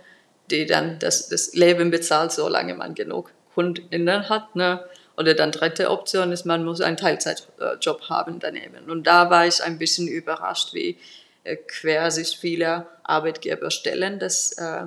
[0.50, 4.54] die dann das, das Leben bezahlt, solange man genug Kundinnen hat.
[4.54, 4.84] Ne?
[5.16, 8.90] Oder dann dritte Option ist, man muss einen Teilzeitjob haben daneben.
[8.90, 10.98] Und da war ich ein bisschen überrascht, wie
[11.44, 14.18] äh, quer sich viele Arbeitgeber stellen.
[14.18, 14.86] Das, äh,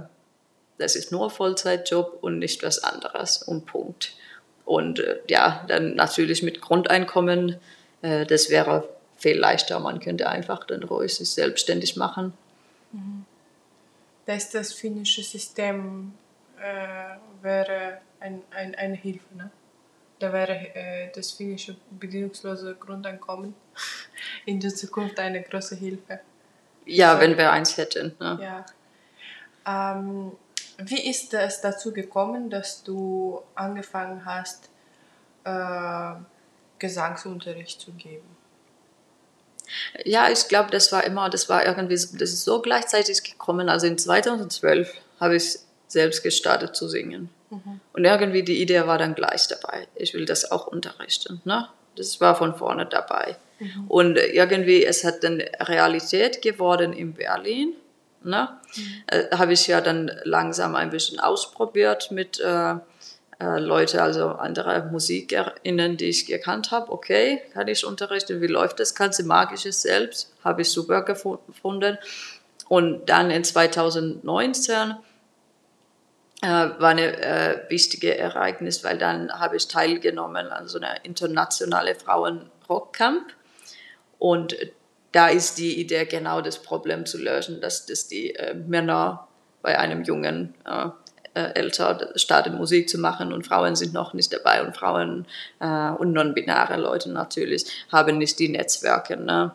[0.78, 4.14] das ist nur Vollzeitjob und nicht was anderes und Punkt.
[4.66, 7.58] Und äh, ja, dann natürlich mit Grundeinkommen,
[8.02, 9.78] das wäre viel leichter.
[9.82, 12.32] Man könnte einfach dann ruhig sich selbstständig machen.
[12.94, 13.26] Mhm.
[14.26, 16.14] Das, das finnische System
[16.58, 19.52] äh, wäre ein, ein, eine Hilfe, ne?
[20.20, 23.56] Da wäre äh, das finnische bedingungslose Grundeinkommen
[24.46, 26.20] in der Zukunft eine große Hilfe.
[26.86, 27.22] Ja, so.
[27.22, 28.16] wenn wir eins hätten.
[28.20, 28.40] Ne?
[28.42, 28.66] Ja.
[29.96, 30.34] Ähm,
[30.78, 34.70] wie ist es dazu gekommen, dass du angefangen hast,
[35.44, 36.14] äh,
[36.80, 38.38] Gesangsunterricht zu geben?
[40.04, 43.70] Ja, ich glaube, das war immer, das war irgendwie, das ist so gleichzeitig gekommen.
[43.70, 47.30] Also in 2012 habe ich selbst gestartet zu singen.
[47.50, 47.80] Mhm.
[47.94, 49.88] Und irgendwie die Idee war dann gleich dabei.
[49.96, 51.42] Ich will das auch unterrichten.
[51.46, 51.68] Ne?
[51.96, 53.38] Das war von vorne dabei.
[53.60, 53.86] Mhm.
[53.88, 57.74] Und irgendwie, es hat dann Realität geworden in Berlin.
[58.24, 58.50] Ne?
[58.76, 58.84] Mhm.
[59.08, 62.76] Äh, habe ich ja dann langsam ein bisschen ausprobiert mit äh,
[63.40, 66.92] äh, Leute, also andere MusikerInnen, die ich gekannt habe.
[66.92, 68.42] Okay, kann ich unterrichten?
[68.42, 69.24] Wie läuft das Ganze?
[69.24, 70.34] Mag ich es selbst?
[70.44, 71.98] Habe ich super gefunden.
[72.68, 74.94] Und dann in 2019 äh,
[76.48, 83.34] war ein äh, wichtiges Ereignis, weil dann habe ich teilgenommen an so einer internationalen Frauen-Rockcamp.
[84.20, 84.56] Und
[85.12, 89.28] da ist die Idee genau das Problem zu lösen, dass, dass die äh, Männer
[89.62, 90.90] bei einem Jungen äh,
[91.34, 95.26] äh, älter starten Musik zu machen und Frauen sind noch nicht dabei und Frauen
[95.60, 99.18] äh, und non-binäre Leute natürlich haben nicht die Netzwerke.
[99.18, 99.52] Ne?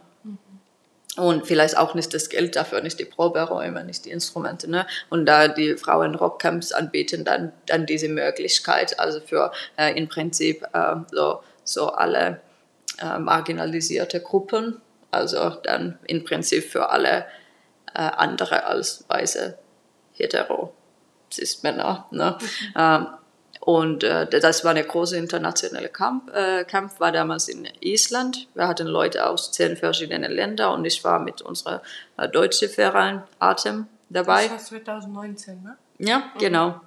[1.17, 4.69] Und vielleicht auch nicht das Geld dafür, nicht die Proberäume, nicht die Instrumente.
[4.69, 4.87] Ne?
[5.11, 10.65] Und da die Frauen Rockcamps anbieten, dann, dann diese Möglichkeit, also für äh, im Prinzip
[10.73, 12.41] äh, so, so alle
[13.01, 14.81] äh, marginalisierte Gruppen,
[15.13, 17.27] also dann im Prinzip für alle
[17.95, 19.57] äh, andere als weiße
[20.15, 20.75] hetero
[21.33, 22.07] Cis-Männer.
[22.11, 22.39] Ne?
[22.41, 22.47] Mhm.
[22.77, 23.07] Ähm,
[23.65, 28.47] und äh, das war eine große internationale Kampf, äh, Kampf, war damals in Island.
[28.53, 31.81] Wir hatten Leute aus zehn verschiedenen Ländern und ich war mit unserer
[32.19, 34.49] äh, deutschen Verein Atem dabei.
[34.49, 35.79] Das war 2019, ne?
[35.99, 36.39] Ja, mhm.
[36.39, 36.81] genau.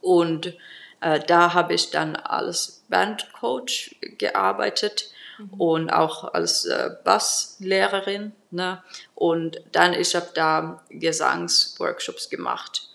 [0.00, 0.54] Und
[1.00, 5.60] äh, da habe ich dann als Bandcoach gearbeitet mhm.
[5.60, 8.30] und auch als äh, Basslehrerin.
[8.52, 8.80] Ne?
[9.16, 12.88] Und dann ich habe da Gesangsworkshops gemacht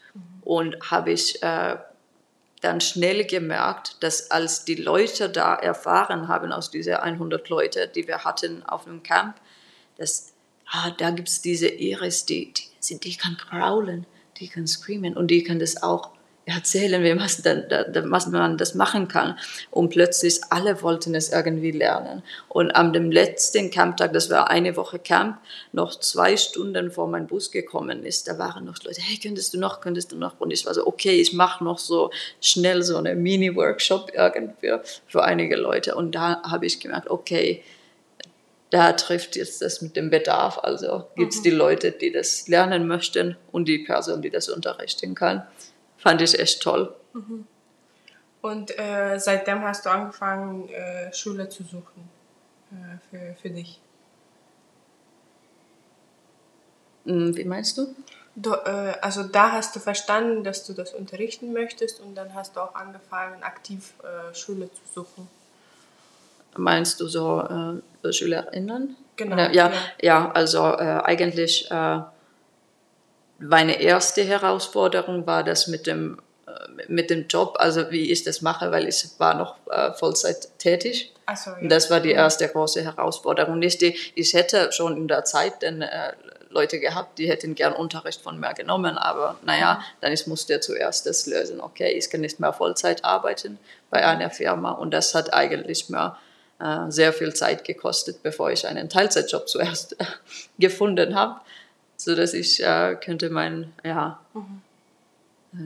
[0.45, 1.76] und habe ich äh,
[2.64, 8.07] dann schnell gemerkt, dass als die Leute da erfahren haben, aus diesen 100 Leute, die
[8.07, 9.36] wir hatten auf dem Camp,
[9.97, 10.34] dass
[10.72, 14.05] ah, da gibt es diese Iris, die, die, die kann growlen,
[14.38, 16.12] die kann screamen und die kann das auch
[16.46, 17.16] erzählen, wie
[18.10, 19.38] was man das machen kann.
[19.72, 22.24] Und plötzlich alle wollten es irgendwie lernen.
[22.50, 25.38] Und am dem letzten Camptag, das war eine Woche Camp,
[25.72, 29.60] noch zwei Stunden vor mein Bus gekommen ist, da waren noch Leute, hey, könntest du
[29.60, 30.39] noch, könntest du noch?
[30.39, 34.74] Und ich war so, okay, ich mache noch so schnell so eine Mini-Workshop irgendwie
[35.08, 35.96] für einige Leute.
[35.96, 37.64] Und da habe ich gemerkt, okay,
[38.70, 40.58] da trifft jetzt das mit dem Bedarf.
[40.58, 41.44] Also gibt es mhm.
[41.44, 45.44] die Leute, die das lernen möchten und die Person, die das unterrichten kann
[46.04, 46.93] fand ich echt toll.
[47.14, 47.47] Mhm.
[48.41, 52.10] Und äh, seitdem hast du angefangen, äh, Schule zu suchen
[52.72, 53.80] äh, für, für dich?
[57.06, 57.95] Hm, wie meinst du?
[58.36, 62.58] du äh, also da hast du verstanden, dass du das unterrichten möchtest und dann hast
[62.58, 65.30] du auch angefangen, aktiv äh, Schule zu suchen.
[66.58, 67.41] Meinst du so
[68.04, 68.97] äh, SchülerInnen?
[69.16, 69.38] Genau.
[69.38, 71.70] ja, ja, ja, also eigentlich
[73.44, 76.52] meine erste Herausforderung war das mit dem, äh,
[76.88, 81.14] mit dem Job, also wie ich das mache, weil ich war noch äh, Vollzeit tätig.
[81.26, 81.58] Ach so, ja.
[81.58, 83.60] Und das war die erste große Herausforderung.
[83.60, 86.14] Nicht die, ich hätte schon in der Zeit denn, äh,
[86.50, 89.84] Leute gehabt, die hätten gern Unterricht von mir genommen, aber naja, mhm.
[90.02, 91.60] dann ich musste zuerst das lösen.
[91.60, 93.58] Okay, ich kann nicht mehr Vollzeit arbeiten
[93.89, 96.16] bei einer Firma und das hat eigentlich mir
[96.60, 99.98] äh, sehr viel Zeit gekostet, bevor ich einen Teilzeitjob zuerst
[100.60, 101.41] gefunden habe
[101.98, 104.62] so dass ich äh, könnte mein, ja, mhm.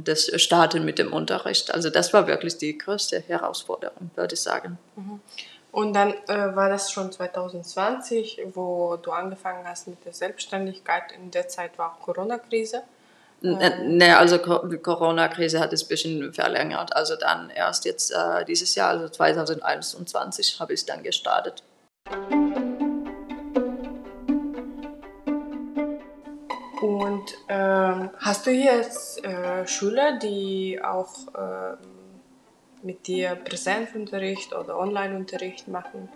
[0.04, 1.74] das starten mit dem Unterricht.
[1.74, 4.78] Also das war wirklich die größte Herausforderung, würde ich sagen.
[4.96, 5.20] Mhm.
[5.72, 11.12] Und dann äh, war das schon 2020, wo du angefangen hast mit der Selbstständigkeit.
[11.12, 12.84] In der Zeit war auch Corona-Krise.
[13.44, 13.98] Ähm.
[13.98, 16.96] Ne, also die Corona-Krise hat es ein bisschen verlängert.
[16.96, 21.62] Also dann erst jetzt äh, dieses Jahr, also 2021, habe ich dann gestartet.
[26.98, 31.76] Und ähm, hast du jetzt äh, Schüler, die auch äh,
[32.82, 36.10] mit dir Präsenzunterricht oder Onlineunterricht machen?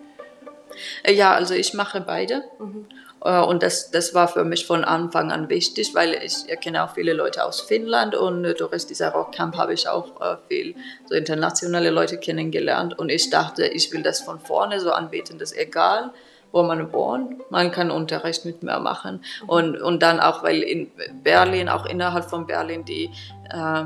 [1.04, 2.42] Äh, ja, also ich mache beide.
[2.58, 2.86] Mhm.
[3.20, 7.12] Und das, das war für mich von Anfang an wichtig, weil ich kenne auch viele
[7.12, 10.74] Leute aus Finnland und durch dieser Rockcamp habe ich auch viel
[11.08, 12.98] so internationale Leute kennengelernt.
[12.98, 16.10] Und ich dachte, ich will das von vorne so anbieten, das ist egal
[16.52, 17.50] wo man wohnt.
[17.50, 19.24] Man kann Unterricht mit mir machen.
[19.46, 20.90] Und, und dann auch, weil in
[21.24, 23.10] Berlin, auch innerhalb von Berlin, die,
[23.50, 23.84] äh,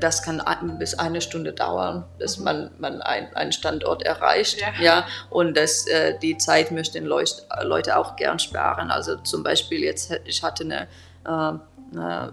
[0.00, 0.42] das kann
[0.78, 4.60] bis eine Stunde dauern, dass man, man ein, einen Standort erreicht.
[4.60, 4.72] Ja.
[4.80, 8.90] ja und das, äh, die Zeit möchten Leute auch gern sparen.
[8.90, 10.88] Also zum Beispiel jetzt, ich hatte eine,
[11.26, 11.58] äh,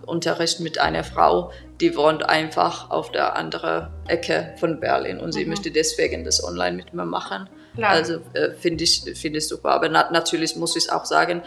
[0.05, 1.51] Unterricht mit einer Frau,
[1.81, 5.49] die wohnt einfach auf der anderen Ecke von Berlin und sie mhm.
[5.49, 7.49] möchte deswegen das online mit mir machen.
[7.79, 7.91] Klar.
[7.91, 9.71] Also äh, finde ich, find ich super.
[9.71, 11.41] Aber na natürlich muss ich auch sagen,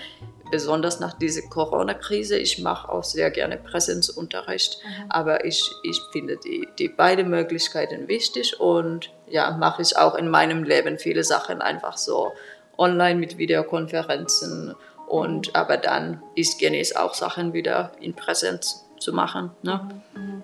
[0.53, 5.05] besonders nach dieser Corona-Krise, ich mache auch sehr gerne Präsenzunterricht, mhm.
[5.09, 10.29] aber ich, ich finde die, die beiden Möglichkeiten wichtig und ja, mache ich auch in
[10.29, 12.33] meinem Leben viele Sachen einfach so
[12.77, 14.75] online mit Videokonferenzen
[15.09, 15.55] und mhm.
[15.55, 19.51] aber dann ist genieße auch Sachen wieder in Präsenz zu machen.
[19.63, 19.89] Ne?
[20.15, 20.43] Mhm.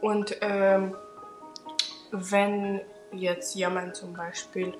[0.00, 0.94] Und ähm,
[2.12, 2.80] wenn
[3.12, 4.74] jetzt jemand zum Beispiel,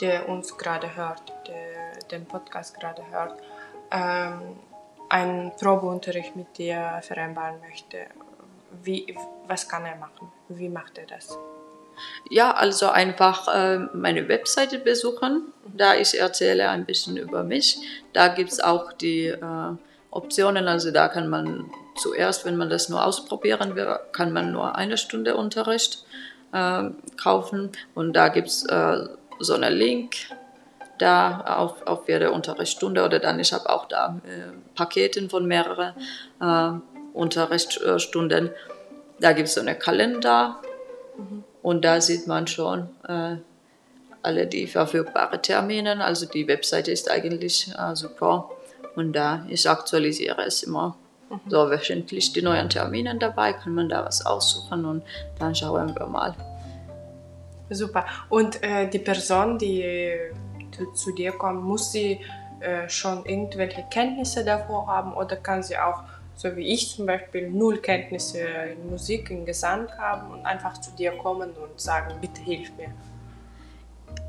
[0.00, 3.40] der uns gerade hört, der den Podcast gerade hört,
[3.90, 4.58] ähm,
[5.08, 8.06] einen Probeunterricht mit dir vereinbaren möchte,
[8.82, 9.16] wie,
[9.46, 10.30] was kann er machen?
[10.48, 11.36] Wie macht er das?
[12.30, 15.52] Ja, also einfach äh, meine Webseite besuchen.
[15.76, 17.78] Da ich erzähle ein bisschen über mich.
[18.12, 19.74] Da gibt es auch die äh,
[20.10, 20.68] Optionen.
[20.68, 24.96] Also da kann man zuerst, wenn man das nur ausprobieren will, kann man nur eine
[24.96, 26.04] Stunde Unterricht
[27.16, 27.70] kaufen.
[27.94, 29.06] Und da gibt es äh,
[29.38, 30.16] so einen Link
[30.98, 35.94] da auf, auf jede Unterrichtsstunde oder dann, ich habe auch da äh, Paketen von mehreren
[36.40, 36.72] äh,
[37.14, 38.50] Unterrichtsstunden.
[39.18, 40.60] Da gibt es so einen Kalender
[41.16, 41.44] mhm.
[41.62, 43.36] und da sieht man schon äh,
[44.22, 46.04] alle die verfügbaren Termine.
[46.04, 48.50] Also die Webseite ist eigentlich äh, super
[48.94, 50.96] und da ich aktualisiere es immer.
[51.48, 55.02] So wöchentlich die neuen Termine dabei, kann man da was aussuchen und
[55.38, 56.34] dann schauen wir mal.
[57.70, 58.04] Super.
[58.28, 60.32] Und äh, die Person, die äh,
[60.94, 62.20] zu, dir kommt, muss sie
[62.60, 66.02] äh, schon irgendwelche Kenntnisse davor haben oder kann sie auch,
[66.34, 70.90] so wie ich zum Beispiel, null Kenntnisse in Musik, in Gesang haben und einfach zu
[70.92, 72.92] dir kommen und sagen, bitte hilf mir?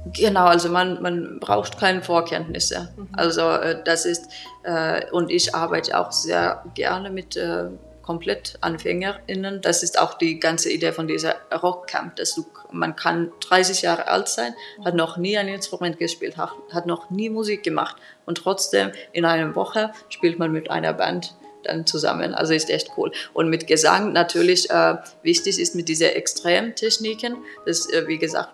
[0.05, 2.89] Genau, also man, man braucht keine Vorkenntnisse.
[2.95, 3.07] Mhm.
[3.13, 4.29] Also äh, das ist,
[4.63, 7.65] äh, und ich arbeite auch sehr gerne mit äh,
[8.01, 9.61] komplett AnfängerInnen.
[9.61, 14.07] Das ist auch die ganze Idee von dieser Rockcamp, dass du, man kann 30 Jahre
[14.07, 17.95] alt sein, hat noch nie ein Instrument gespielt, hat, hat noch nie Musik gemacht
[18.25, 22.33] und trotzdem in einer Woche spielt man mit einer Band dann zusammen.
[22.33, 23.11] Also ist echt cool.
[23.33, 28.49] Und mit Gesang natürlich äh, wichtig ist mit diesen Extremtechniken, das äh, wie gesagt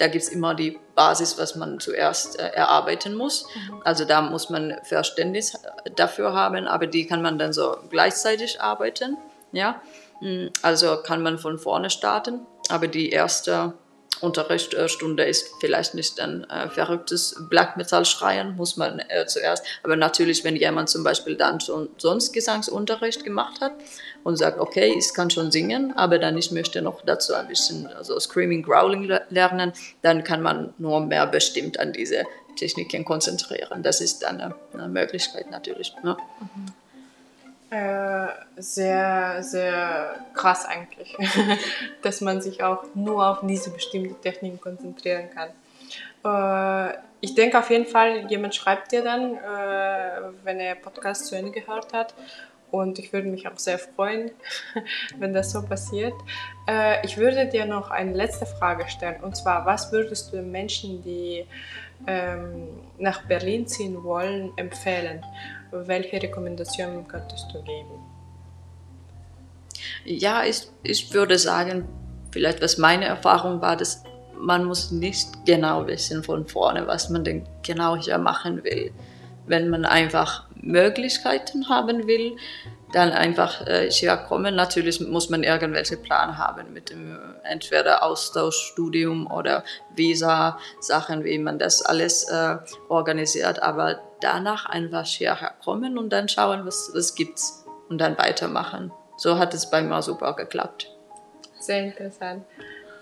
[0.00, 3.46] da gibt es immer die Basis, was man zuerst äh, erarbeiten muss.
[3.54, 3.82] Mhm.
[3.84, 5.58] Also da muss man Verständnis
[5.94, 9.18] dafür haben, aber die kann man dann so gleichzeitig arbeiten.
[9.52, 9.82] Ja?
[10.22, 13.74] Mm, also kann man von vorne starten, aber die erste
[14.20, 19.64] Unterrichtsstunde ist vielleicht nicht ein äh, verrücktes Black Metal schreien, muss man äh, zuerst.
[19.82, 23.72] Aber natürlich, wenn jemand zum Beispiel dann schon sonst Gesangsunterricht gemacht hat
[24.22, 27.86] und sagt, okay, ich kann schon singen, aber dann ich möchte noch dazu ein bisschen
[27.86, 32.24] also Screaming, Growling lernen, dann kann man nur mehr bestimmt an diese
[32.56, 33.82] Techniken konzentrieren.
[33.82, 35.94] Das ist dann eine, eine Möglichkeit natürlich.
[36.02, 36.16] Ne?
[36.40, 36.79] Mhm.
[37.70, 41.16] Äh, sehr, sehr krass eigentlich,
[42.02, 45.50] dass man sich auch nur auf diese bestimmte Techniken konzentrieren kann.
[46.24, 51.36] Äh, ich denke auf jeden Fall, jemand schreibt dir dann, äh, wenn er Podcast zu
[51.36, 52.14] Ende gehört hat.
[52.72, 54.30] Und ich würde mich auch sehr freuen,
[55.18, 56.14] wenn das so passiert.
[56.68, 59.22] Äh, ich würde dir noch eine letzte Frage stellen.
[59.22, 61.46] Und zwar, was würdest du Menschen, die
[62.06, 62.68] ähm,
[62.98, 65.24] nach Berlin ziehen wollen, empfehlen?
[65.72, 68.00] Welche Rekommendationen könntest du geben?
[70.04, 71.88] Ja, ich, ich würde sagen,
[72.30, 74.02] vielleicht was meine Erfahrung war, dass
[74.38, 78.92] man muss nicht genau wissen von vorne, was man denn genau hier machen will.
[79.46, 82.36] Wenn man einfach Möglichkeiten haben will,
[82.92, 84.56] dann einfach äh, hier kommen.
[84.56, 89.64] Natürlich muss man irgendwelche Plan haben mit dem entweder Austauschstudium oder
[89.94, 92.56] Visa-Sachen, wie man das alles äh,
[92.88, 93.62] organisiert.
[93.62, 98.92] Aber danach einfach hierher kommen und dann schauen, was, was gibt's und dann weitermachen.
[99.16, 100.90] So hat es bei mir super geklappt.
[101.58, 102.44] Sehr interessant.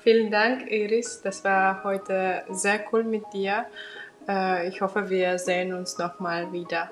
[0.01, 1.21] Vielen Dank, Iris.
[1.23, 3.66] Das war heute sehr cool mit dir.
[4.29, 6.91] Äh, ich hoffe, wir sehen uns nochmal wieder.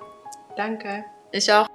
[0.56, 1.04] Danke.
[1.32, 1.68] Ich auch.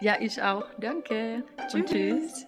[0.00, 0.64] Ja, ich auch.
[0.78, 1.44] Danke.
[1.68, 1.74] Tschüss.
[1.74, 2.46] Und tschüss.